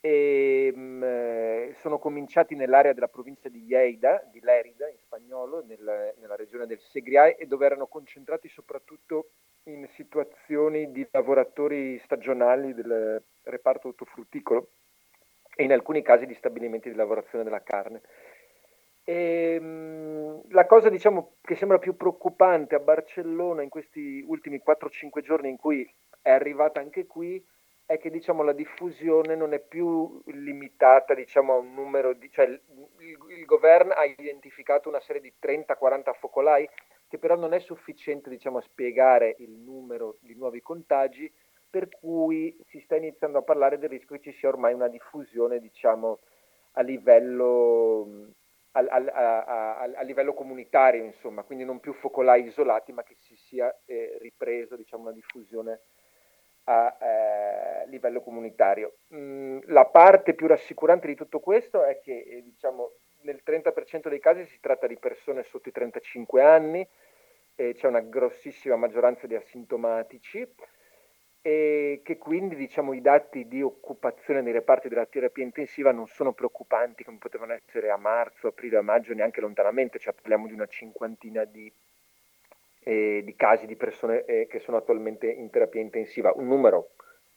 [0.00, 6.14] e, mh, mm, sono cominciati nell'area della provincia di Lleida, di Lerida in spagnolo, nel,
[6.18, 9.30] nella regione del Segrià e dove erano concentrati soprattutto
[9.64, 14.70] in situazioni di lavoratori stagionali del reparto ortofrutticolo
[15.54, 18.00] e in alcuni casi di stabilimenti di lavorazione della carne.
[19.04, 24.62] E, mh, mm, la cosa diciamo, che sembra più preoccupante a Barcellona in questi ultimi
[24.64, 25.88] 4-5 giorni in cui
[26.22, 27.42] è arrivata anche qui
[27.90, 32.30] è che diciamo, la diffusione non è più limitata diciamo, a un numero di...
[32.30, 32.60] cioè il,
[33.36, 36.68] il, governo ha identificato una serie di 30-40 focolai
[37.08, 41.28] che però non è sufficiente diciamo, a spiegare il numero di nuovi contagi,
[41.68, 45.58] per cui si sta iniziando a parlare del rischio che ci sia ormai una diffusione
[45.58, 46.20] diciamo,
[46.74, 48.08] a livello
[48.70, 53.34] a, a, a, a, livello comunitario, insomma, quindi non più focolai isolati, ma che si
[53.34, 55.80] sia eh, ripreso diciamo, una diffusione
[56.70, 58.98] a eh, livello comunitario.
[59.14, 62.92] Mm, la parte più rassicurante di tutto questo è che eh, diciamo,
[63.22, 66.88] nel 30% dei casi si tratta di persone sotto i 35 anni,
[67.60, 70.48] c'è una grossissima maggioranza di asintomatici
[71.42, 76.32] e che quindi diciamo, i dati di occupazione nei reparti della terapia intensiva non sono
[76.32, 81.44] preoccupanti come potevano essere a marzo, aprile, maggio, neanche lontanamente, cioè parliamo di una cinquantina
[81.44, 81.72] di,
[82.82, 86.90] eh, di casi di persone eh, che sono attualmente in terapia intensiva, un numero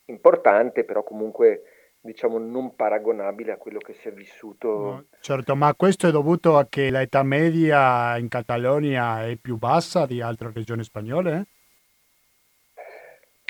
[0.05, 1.63] importante però comunque
[2.03, 4.67] diciamo non paragonabile a quello che si è vissuto.
[4.67, 10.05] No, certo, ma questo è dovuto a che l'età media in Catalogna è più bassa
[10.05, 11.45] di altre regioni spagnole?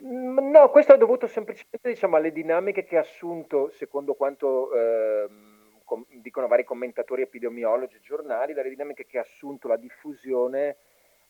[0.06, 5.28] Mm, no, questo è dovuto semplicemente diciamo, alle dinamiche che ha assunto, secondo quanto eh,
[5.84, 10.78] com- dicono vari commentatori epidemiologi e giornali, dalle dinamiche che ha assunto la diffusione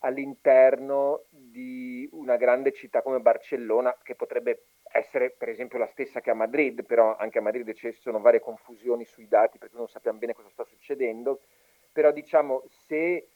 [0.04, 6.30] all'interno di una grande città come Barcellona, che potrebbe essere per esempio la stessa che
[6.30, 10.20] a Madrid, però anche a Madrid ci sono varie confusioni sui dati perché non sappiamo
[10.20, 11.42] bene cosa sta succedendo,
[11.92, 13.28] però diciamo se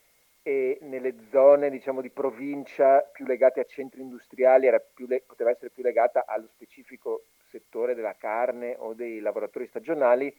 [0.43, 5.84] e nelle zone diciamo, di provincia più legate a centri industriali le- poteva essere più
[5.84, 10.34] legata allo specifico settore della carne o dei lavoratori stagionali.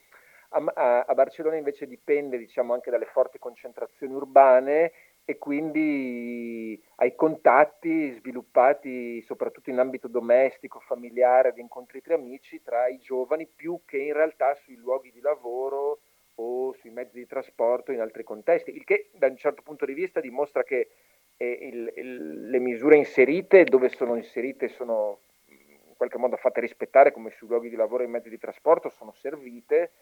[0.51, 4.93] A, a Barcellona invece dipende diciamo, anche dalle forti concentrazioni urbane
[5.31, 12.89] e quindi ai contatti sviluppati soprattutto in ambito domestico, familiare, di incontri tra amici tra
[12.89, 16.01] i giovani più che in realtà sui luoghi di lavoro
[16.37, 19.93] o sui mezzi di trasporto in altri contesti, il che da un certo punto di
[19.93, 20.89] vista dimostra che
[21.37, 25.19] eh, il, il, le misure inserite, dove sono inserite, sono
[25.49, 28.89] in qualche modo fatte rispettare come sui luoghi di lavoro e i mezzi di trasporto,
[28.89, 29.93] sono servite,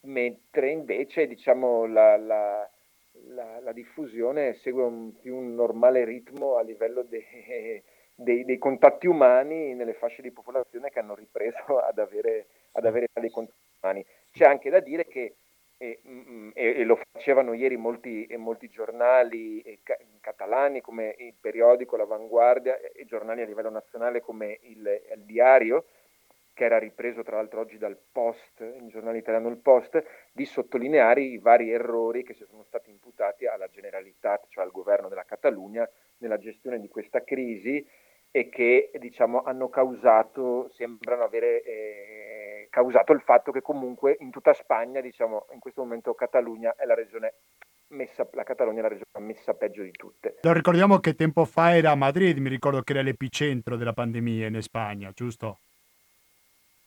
[0.00, 2.68] mentre invece diciamo, la, la,
[3.28, 7.82] la, la diffusione segue un più un normale ritmo a livello de,
[8.14, 13.08] dei, dei, contatti umani nelle fasce di popolazione che hanno ripreso ad avere, ad avere
[13.12, 14.04] dei contatti umani.
[14.32, 15.34] C'è anche da dire che
[15.76, 19.62] e, mm, e, lo facevano ieri molti, molti giornali
[20.20, 25.86] catalani come il periodico L'Avanguardia e giornali a livello nazionale come il, il, Diario,
[26.54, 30.02] che era ripreso tra l'altro oggi dal Post, il giornale italiano Il Post,
[30.32, 35.08] di sottolineare i vari errori che si sono stati imputati alla Generalitat, cioè al governo
[35.08, 35.86] della Catalogna,
[36.18, 37.84] nella gestione di questa crisi
[38.30, 44.52] e che diciamo, hanno causato, sembrano avere eh, causato il fatto che comunque in tutta
[44.52, 47.34] Spagna, diciamo, in questo momento Catalogna è la regione
[47.88, 50.38] messa, la Catalogna è la regione messa peggio di tutte.
[50.42, 54.60] Lo ricordiamo che tempo fa era Madrid, mi ricordo che era l'epicentro della pandemia in
[54.62, 55.60] Spagna, giusto?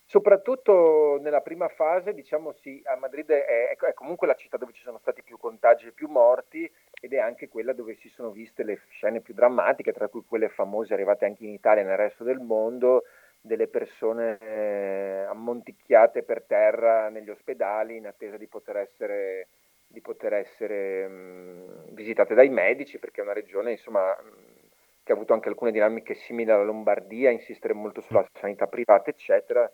[0.10, 4.82] Soprattutto nella prima fase, diciamo sì, a Madrid è, è, comunque la città dove ci
[4.82, 6.64] sono stati più contagi e più morti
[7.02, 10.48] ed è anche quella dove si sono viste le scene più drammatiche, tra cui quelle
[10.48, 13.04] famose arrivate anche in Italia e nel resto del mondo,
[13.42, 19.50] delle persone eh, ammonticchiate per terra negli ospedali in attesa di poter essere,
[19.88, 24.70] di poter essere mh, visitate dai medici, perché è una regione insomma, mh,
[25.04, 29.70] che ha avuto anche alcune dinamiche simili alla Lombardia, insistere molto sulla sanità privata, eccetera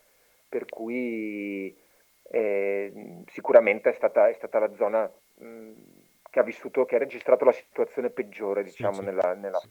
[0.54, 1.76] per cui
[2.30, 5.72] eh, sicuramente è stata, è stata, la zona mh,
[6.30, 9.06] che ha vissuto, che ha registrato la situazione peggiore, diciamo, sì, sì.
[9.06, 9.70] nella, nella sì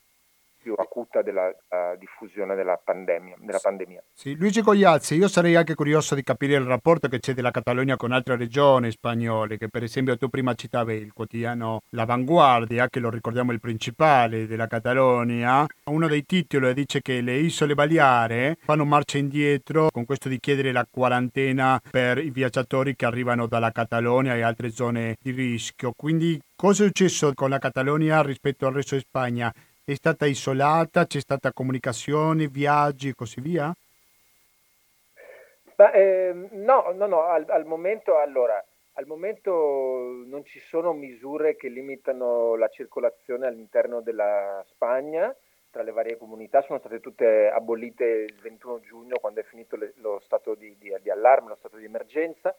[0.62, 1.52] più acuta della
[1.98, 3.36] diffusione della pandemia.
[3.40, 4.02] Della pandemia.
[4.14, 7.96] Sì, Luigi Gogliazzi, io sarei anche curioso di capire il rapporto che c'è della Catalogna
[7.96, 13.00] con altre regioni spagnole, che per esempio tu prima citavi il quotidiano La Vanguardia, che
[13.00, 15.66] lo ricordiamo il principale della Catalogna.
[15.84, 20.70] Uno dei titoli dice che le isole Baleari fanno marcia indietro con questo di chiedere
[20.70, 25.92] la quarantena per i viaggiatori che arrivano dalla Catalogna e altre zone di rischio.
[25.96, 29.52] Quindi cosa è successo con la Catalogna rispetto al resto di Spagna?
[29.85, 31.07] È stata isolata?
[31.07, 33.74] C'è stata comunicazione, viaggi e così via?
[35.74, 41.57] Ma, eh, no, no, no, al, al, momento, allora, al momento non ci sono misure
[41.57, 45.35] che limitano la circolazione all'interno della Spagna
[45.72, 49.95] tra le varie comunità, sono state tutte abolite il 21 giugno quando è finito le,
[49.97, 52.55] lo stato di, di, di, allarme, lo stato di emergenza.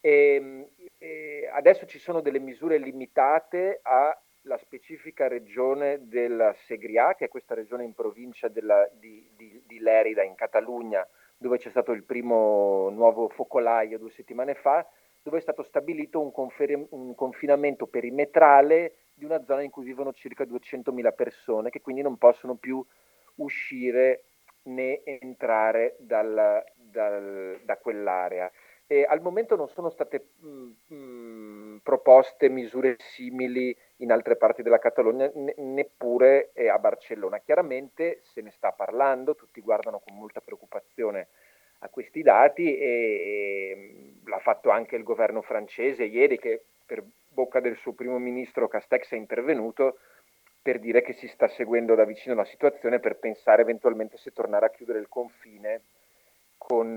[0.00, 0.66] E, ehm,
[0.98, 7.28] e adesso ci sono delle misure limitate a la specifica regione della Segrià, che è
[7.28, 12.04] questa regione in provincia della, di, di, di Lerida, in Catalogna, dove c'è stato il
[12.04, 14.86] primo nuovo focolaio due settimane fa,
[15.22, 20.12] dove è stato stabilito un, confer- un, confinamento perimetrale di una zona in cui vivono
[20.12, 22.84] circa 200.000 persone, che quindi non possono più
[23.36, 24.24] uscire
[24.64, 28.50] né entrare dal, dal, da quell'area.
[28.88, 34.78] E al momento non sono state mh, mh, proposte misure simili in altre parti della
[34.78, 37.40] Catalogna, ne- neppure eh, a Barcellona.
[37.40, 41.28] Chiaramente se ne sta parlando, tutti guardano con molta preoccupazione
[41.80, 47.60] a questi dati e, e l'ha fatto anche il governo francese ieri che per bocca
[47.60, 49.98] del suo primo ministro Castex è intervenuto
[50.62, 54.66] per dire che si sta seguendo da vicino la situazione per pensare eventualmente se tornare
[54.66, 55.82] a chiudere il confine
[56.56, 56.96] con,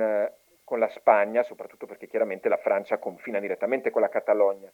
[0.70, 4.72] con la Spagna, soprattutto perché chiaramente la Francia confina direttamente con la Catalogna.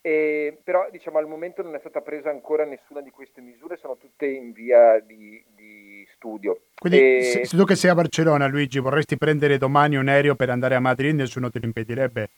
[0.00, 3.96] E, però diciamo al momento non è stata presa ancora nessuna di queste misure, sono
[3.96, 6.66] tutte in via di, di studio.
[6.76, 7.22] Quindi e...
[7.24, 10.76] se, se tu che sei a Barcellona Luigi vorresti prendere domani un aereo per andare
[10.76, 12.30] a Madrid, nessuno te lo impedirebbe?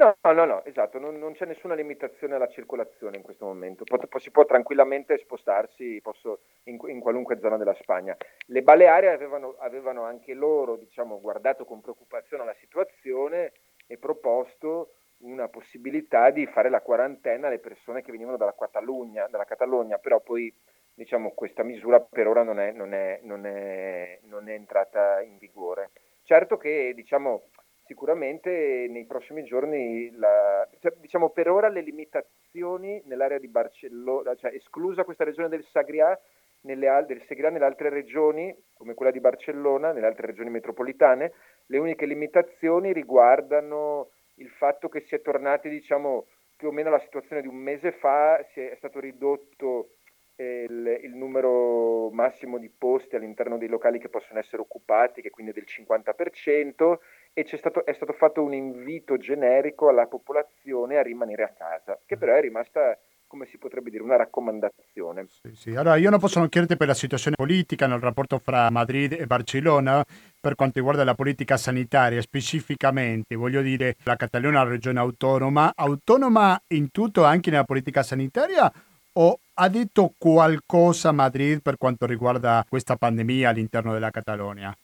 [0.00, 4.16] No, no, no, esatto, non, non, c'è nessuna limitazione alla circolazione in questo momento, Pot-
[4.16, 8.16] si può tranquillamente spostarsi posso, in, in, qualunque zona della Spagna.
[8.46, 13.52] Le Baleari avevano, avevano anche loro diciamo, guardato con preoccupazione alla situazione
[13.86, 19.44] e proposto una possibilità di fare la quarantena alle persone che venivano dalla Catalogna, dalla
[19.44, 20.50] Catalogna però poi
[20.94, 25.36] diciamo, questa misura per ora non è, non è, non è, non è entrata in
[25.36, 25.90] vigore.
[26.22, 27.48] Certo che diciamo,
[27.90, 34.54] sicuramente nei prossimi giorni, la, cioè, diciamo per ora le limitazioni nell'area di Barcellona, cioè
[34.54, 36.16] esclusa questa regione del Sagrià,
[36.60, 41.32] nelle, del Segrià nelle altre regioni, come quella di Barcellona, nelle altre regioni metropolitane,
[41.66, 47.00] le uniche limitazioni riguardano il fatto che si è tornati, diciamo, più o meno alla
[47.00, 49.88] situazione di un mese fa, è stato ridotto
[50.36, 55.52] il, il, numero massimo di posti all'interno dei locali che possono essere occupati, che quindi
[55.52, 56.98] è del 50%,
[57.32, 62.16] e stato, è stato fatto un invito generico alla popolazione a rimanere a casa, che
[62.16, 62.96] però è rimasta
[63.30, 65.26] come si potrebbe dire, una raccomandazione.
[65.28, 65.76] Sì, sì.
[65.76, 69.24] Allora, io non posso non chiederti per la situazione politica nel rapporto fra Madrid e
[69.24, 70.04] Barcellona
[70.40, 75.70] per quanto riguarda la politica sanitaria, specificamente, voglio dire, la Catalogna è una regione autonoma,
[75.76, 78.70] autonoma in tutto anche nella politica sanitaria
[79.12, 84.76] o ha detto qualcosa Madrid per quanto riguarda questa pandemia all'interno della Catalogna?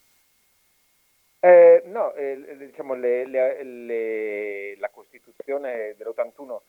[1.41, 6.61] Eh, no, eh, diciamo le, le, le, la Costituzione dell'81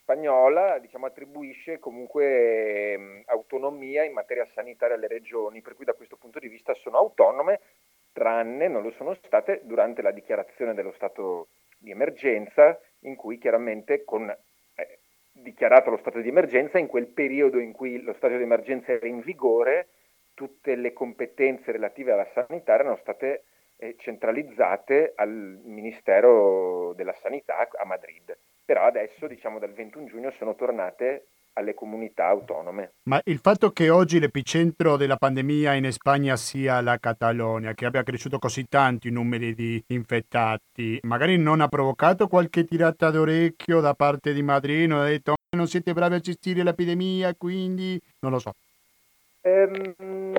[0.00, 6.16] spagnola diciamo, attribuisce comunque eh, autonomia in materia sanitaria alle regioni, per cui da questo
[6.16, 7.60] punto di vista sono autonome,
[8.12, 14.04] tranne non lo sono state durante la dichiarazione dello stato di emergenza, in cui chiaramente
[14.04, 14.34] con
[15.42, 19.06] dichiarato lo stato di emergenza, in quel periodo in cui lo stato di emergenza era
[19.06, 19.88] in vigore,
[20.34, 23.42] tutte le competenze relative alla sanità erano state eh,
[23.98, 28.36] centralizzate al Ministero della Sanità a Madrid.
[28.64, 32.92] Però adesso, diciamo dal 21 giugno, sono tornate alle comunità autonome.
[33.04, 38.02] Ma il fatto che oggi l'epicentro della pandemia in Spagna sia la Catalogna, che abbia
[38.02, 43.94] cresciuto così tanto i numeri di infettati, magari non ha provocato qualche tirata d'orecchio da
[43.94, 48.38] parte di Madrid, non ha detto non siete bravi a gestire l'epidemia, quindi non lo
[48.38, 48.52] so.
[49.40, 50.34] Ehm,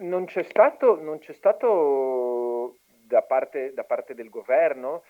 [0.00, 2.57] non c'è stato, non c'è stato
[3.08, 5.02] da, parte, da parte del governo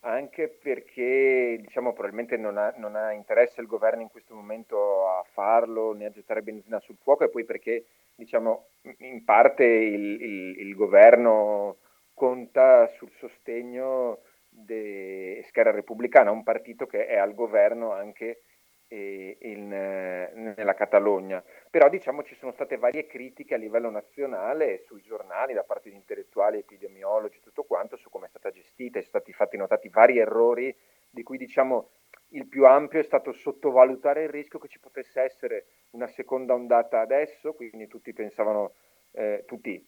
[0.00, 5.24] anche perché diciamo, probabilmente non ha, non ha, interesse il governo in questo momento a
[5.32, 10.60] farlo né a gettare benzina sul fuoco e poi perché diciamo, in parte il, il,
[10.60, 11.78] il governo
[12.14, 18.42] conta sul sostegno di Scherra Repubblicana, un partito che è al governo anche
[18.88, 21.42] in, nella Catalogna.
[21.70, 25.96] Però diciamo ci sono state varie critiche a livello nazionale sui giornali da parte di
[25.96, 30.74] intellettuali, epidemiologi, tutto quanto su come è stata gestita, sono stati fatti notati vari errori
[31.10, 31.90] di cui diciamo
[32.30, 37.00] il più ampio è stato sottovalutare il rischio che ci potesse essere una seconda ondata
[37.00, 38.74] adesso, quindi tutti pensavano,
[39.12, 39.84] eh, tutti,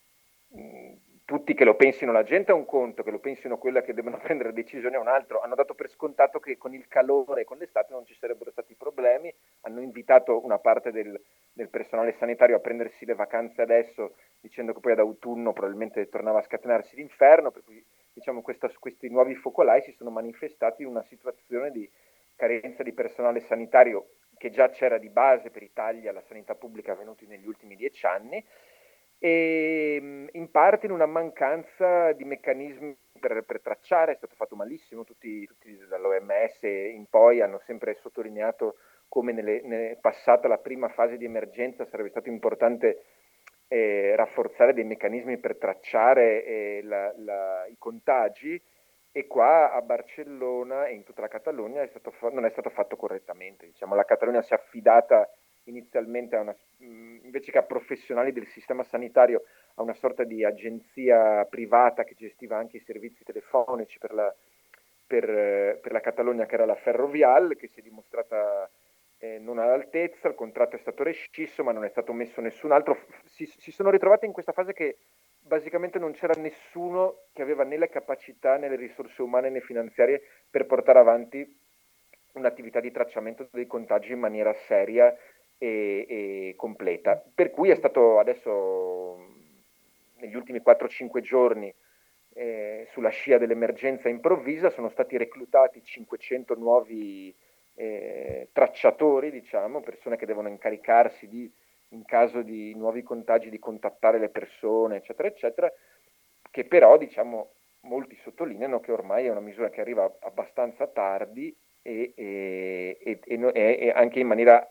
[0.48, 0.92] mh,
[1.28, 4.16] tutti che lo pensino la gente è un conto, che lo pensino quella che devono
[4.24, 7.58] prendere decisioni è un altro, hanno dato per scontato che con il calore e con
[7.58, 11.20] l'estate non ci sarebbero stati problemi, hanno invitato una parte del,
[11.52, 16.38] del personale sanitario a prendersi le vacanze adesso dicendo che poi ad autunno probabilmente tornava
[16.38, 21.02] a scatenarsi l'inferno, per cui diciamo, questa, questi nuovi focolai si sono manifestati in una
[21.02, 21.86] situazione di
[22.36, 26.92] carenza di personale sanitario che già c'era di base per i tagli alla sanità pubblica
[26.92, 28.42] avvenuti negli ultimi dieci anni
[29.18, 34.54] e mm, in parte in una mancanza di meccanismi per, per tracciare, è stato fatto
[34.56, 38.76] malissimo, tutti, tutti dall'OMS in poi hanno sempre sottolineato
[39.08, 43.04] come nelle, nelle, passata la prima fase di emergenza sarebbe stato importante
[43.68, 48.60] eh, rafforzare dei meccanismi per tracciare eh, la, la, i contagi
[49.10, 52.96] e qua a Barcellona e in tutta la Catalogna è fa- non è stato fatto
[52.96, 53.66] correttamente.
[53.66, 55.28] Diciamo, la Catalogna si è affidata
[55.68, 59.42] inizialmente una, invece che a professionali del sistema sanitario
[59.74, 64.34] a una sorta di agenzia privata che gestiva anche i servizi telefonici per la,
[65.06, 68.68] per, per la Catalogna che era la Ferrovial, che si è dimostrata
[69.18, 72.98] eh, non all'altezza, il contratto è stato rescisso ma non è stato messo nessun altro.
[73.24, 74.98] Si, si sono ritrovati in questa fase che
[75.40, 80.20] basicamente non c'era nessuno che aveva né le capacità né le risorse umane né finanziarie
[80.50, 81.58] per portare avanti
[82.32, 85.14] un'attività di tracciamento dei contagi in maniera seria
[85.58, 87.22] e, e completa.
[87.34, 89.18] Per cui è stato adesso,
[90.18, 91.72] negli ultimi 4-5 giorni,
[92.34, 97.34] eh, sulla scia dell'emergenza improvvisa, sono stati reclutati 500 nuovi
[97.74, 101.50] eh, tracciatori, diciamo, persone che devono incaricarsi di,
[101.90, 105.72] in caso di nuovi contagi, di contattare le persone, eccetera, eccetera,
[106.50, 107.50] che però, diciamo,
[107.82, 113.20] molti sottolineano che ormai è una misura che arriva abbastanza tardi e, e, e,
[113.54, 114.68] e anche in maniera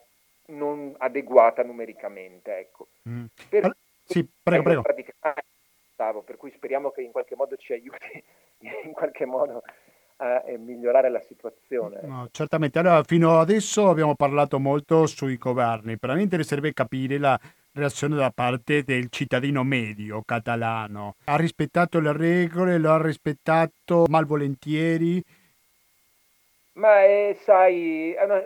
[0.47, 2.57] non adeguata numericamente.
[2.57, 2.87] Ecco.
[3.07, 3.25] Mm.
[3.49, 4.81] Per, sì, prego, prego.
[6.23, 8.23] Per cui speriamo che in qualche modo ci aiuti
[8.85, 9.63] in qualche modo
[10.17, 11.99] a migliorare la situazione.
[12.01, 12.79] No, certamente.
[12.79, 17.39] Allora, fino adesso abbiamo parlato molto sui governi, però mi interesserebbe capire la
[17.73, 21.15] reazione da parte del cittadino medio catalano.
[21.25, 25.23] Ha rispettato le regole, lo ha rispettato malvolentieri?
[26.73, 28.41] Ma eh, sai, è, una...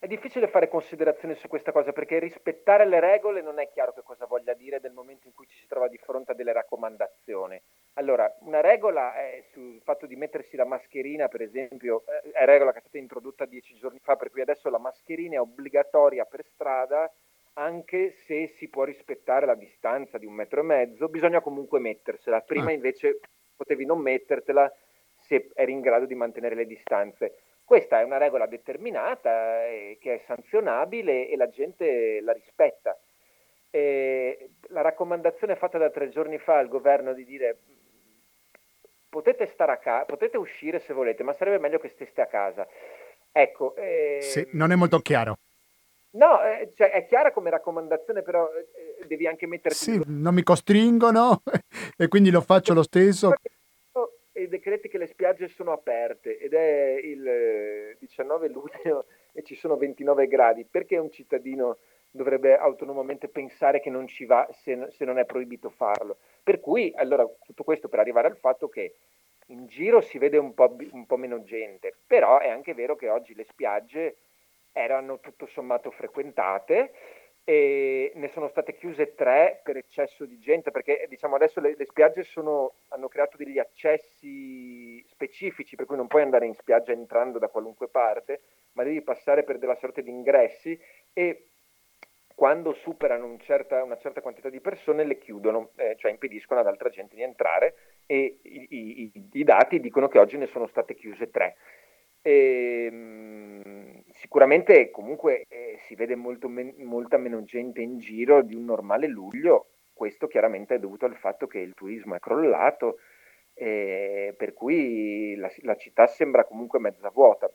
[0.00, 4.02] è, difficile fare considerazioni su questa cosa perché rispettare le regole non è chiaro che
[4.02, 7.60] cosa voglia dire nel momento in cui ci si trova di fronte a delle raccomandazioni.
[7.94, 12.72] Allora, una regola è sul fatto di mettersi la mascherina, per esempio, eh, è regola
[12.72, 16.44] che è stata introdotta dieci giorni fa, per cui adesso la mascherina è obbligatoria per
[16.44, 17.10] strada
[17.54, 22.40] anche se si può rispettare la distanza di un metro e mezzo, bisogna comunque mettersela.
[22.40, 22.72] Prima ah.
[22.72, 23.20] invece
[23.54, 24.72] potevi non mettertela
[25.18, 27.36] se eri in grado di mantenere le distanze.
[27.70, 32.98] Questa è una regola determinata eh, che è sanzionabile e la gente la rispetta.
[33.70, 37.58] E la raccomandazione fatta da tre giorni fa al governo di dire
[39.08, 42.66] potete stare a casa, potete uscire se volete, ma sarebbe meglio che steste a casa.
[43.30, 44.18] Ecco, eh...
[44.20, 45.38] sì, non è molto chiaro.
[46.14, 49.78] No, eh, cioè, è chiara come raccomandazione, però eh, devi anche metterti...
[49.78, 51.44] Sì, non mi costringono
[51.96, 53.32] e quindi lo faccio lo stesso
[54.42, 59.54] i decreti che le spiagge sono aperte ed è il 19 eh, luglio e ci
[59.54, 61.78] sono 29 gradi, perché un cittadino
[62.10, 66.16] dovrebbe autonomamente pensare che non ci va se, se non è proibito farlo?
[66.42, 68.94] Per cui, allora, tutto questo per arrivare al fatto che
[69.46, 73.08] in giro si vede un po', un po' meno gente, però è anche vero che
[73.08, 74.16] oggi le spiagge
[74.72, 76.92] erano tutto sommato frequentate
[77.44, 81.84] e ne sono state chiuse tre per eccesso di gente, perché diciamo adesso le, le
[81.86, 87.38] spiagge sono, hanno creato degli accessi specifici, per cui non puoi andare in spiaggia entrando
[87.38, 88.40] da qualunque parte,
[88.72, 90.78] ma devi passare per della sorta di ingressi
[91.12, 91.46] e
[92.40, 96.66] quando superano un certa, una certa quantità di persone le chiudono, eh, cioè impediscono ad
[96.66, 97.74] altra gente di entrare
[98.06, 101.56] e i, i, i dati dicono che oggi ne sono state chiuse tre.
[102.22, 103.69] E, ehm,
[104.30, 109.70] sicuramente comunque eh, si vede men- molta meno gente in giro di un normale luglio,
[109.92, 113.00] questo chiaramente è dovuto al fatto che il turismo è crollato,
[113.54, 117.50] eh, per cui la, la, città sembra comunque mezza vuota.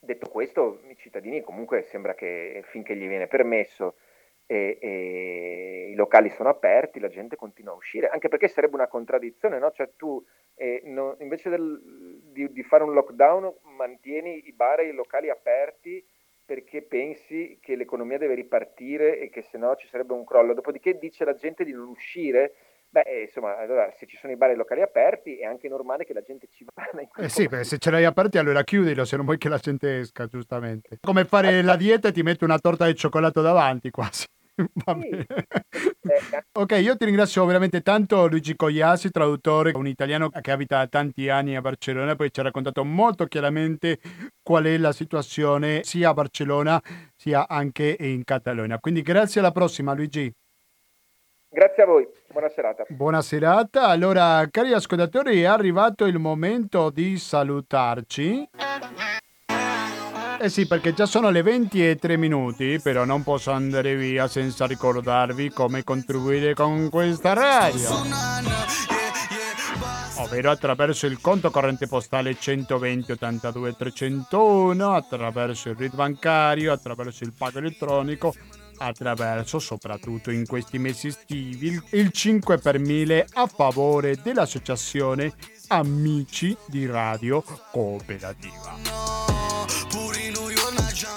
[0.00, 3.94] Detto questo, i cittadini comunque sembra che finché gli viene permesso
[4.50, 8.88] e, e i locali sono aperti, la gente continua a uscire, anche perché sarebbe una
[8.88, 9.70] contraddizione, no?
[9.72, 10.24] Cioè tu
[10.54, 15.28] eh, no, invece del, di, di, fare un lockdown mantieni i bar e i locali
[15.28, 16.02] aperti
[16.46, 20.54] perché pensi che l'economia deve ripartire e che se no ci sarebbe un crollo.
[20.54, 22.54] Dopodiché dice la gente di non uscire.
[22.88, 25.68] Beh, eh, insomma, allora se ci sono i bar e i locali aperti è anche
[25.68, 27.06] normale che la gente ci vada.
[27.22, 29.98] Eh sì, beh, se ce l'hai aperti allora chiudilo, se non vuoi che la gente
[29.98, 30.96] esca, giustamente.
[31.02, 34.26] Come fare la dieta e ti metti una torta di cioccolato davanti quasi.
[36.52, 41.28] Ok, io ti ringrazio veramente tanto Luigi Cogliasi, traduttore, un italiano che abita da tanti
[41.28, 43.98] anni a Barcellona, poi ci ha raccontato molto chiaramente
[44.42, 46.82] qual è la situazione sia a Barcellona
[47.14, 48.78] sia anche in Catalogna.
[48.78, 50.32] Quindi grazie alla prossima Luigi.
[51.50, 52.84] Grazie a voi, buona serata.
[52.88, 53.86] Buona serata.
[53.86, 58.48] Allora, cari ascoltatori, è arrivato il momento di salutarci.
[60.40, 64.28] Eh sì, perché già sono le 20 e 3 minuti, però non posso andare via
[64.28, 67.90] senza ricordarvi come contribuire con questa radio.
[70.18, 77.32] Ovvero attraverso il conto corrente postale 120 82 301, attraverso il RID bancario, attraverso il
[77.36, 78.32] pago elettronico,
[78.78, 85.32] attraverso, soprattutto in questi mesi estivi, il 5 per 1000 a favore dell'associazione
[85.68, 87.42] Amici di Radio
[87.72, 88.76] Cooperativa.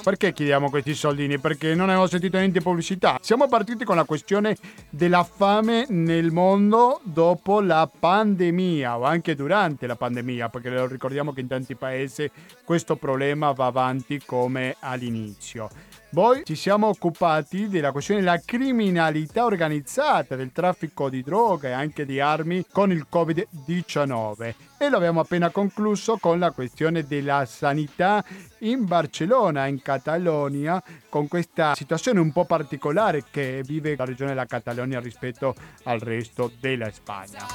[0.03, 1.39] Perché chiediamo questi soldini?
[1.39, 3.17] Perché non avevo sentito niente di pubblicità.
[3.21, 4.55] Siamo partiti con la questione
[4.89, 11.41] della fame nel mondo dopo la pandemia o anche durante la pandemia, perché ricordiamo che
[11.41, 12.29] in tanti paesi
[12.63, 15.69] questo problema va avanti come all'inizio.
[16.13, 22.05] Poi ci siamo occupati della questione della criminalità organizzata, del traffico di droga e anche
[22.05, 28.25] di armi con il Covid-19 e lo abbiamo appena concluso con la questione della sanità
[28.59, 34.45] in Barcellona, in Catalogna, con questa situazione un po' particolare che vive la regione della
[34.45, 37.47] Catalogna rispetto al resto della Spagna.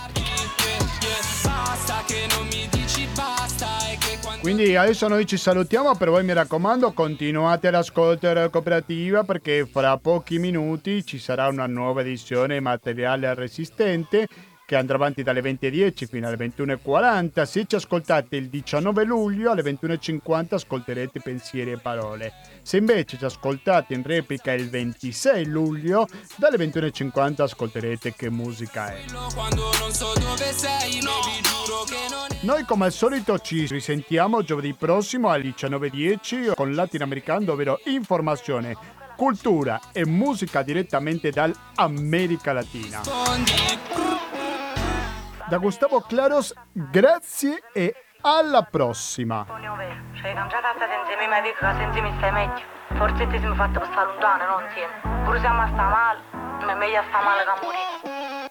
[1.42, 3.85] Basta che non mi dici basta
[4.46, 9.98] quindi adesso noi ci salutiamo, per voi mi raccomando continuate ad ascoltare Cooperativa perché fra
[9.98, 14.28] pochi minuti ci sarà una nuova edizione materiale resistente
[14.66, 17.44] che andrà avanti dalle 20.10 fino alle 21.40.
[17.44, 22.32] Se ci ascoltate il 19 luglio alle 21.50 ascolterete pensieri e parole.
[22.62, 29.04] Se invece ci ascoltate in replica il 26 luglio dalle 21.50 ascolterete che musica è.
[32.40, 38.76] Noi come al solito ci risentiamo giovedì prossimo alle 19.10 con Latinoamericano, ovvero informazione,
[39.16, 44.35] cultura e musica direttamente dall'America Latina.
[45.48, 49.46] Da Gustavo Claros, grazie e alla prossima.
[52.96, 55.22] Forse ti siamo fatto per lontano, non insieme.
[55.24, 56.20] Pure siamo a sta male,
[56.64, 58.45] ma è meglio sta male che morire.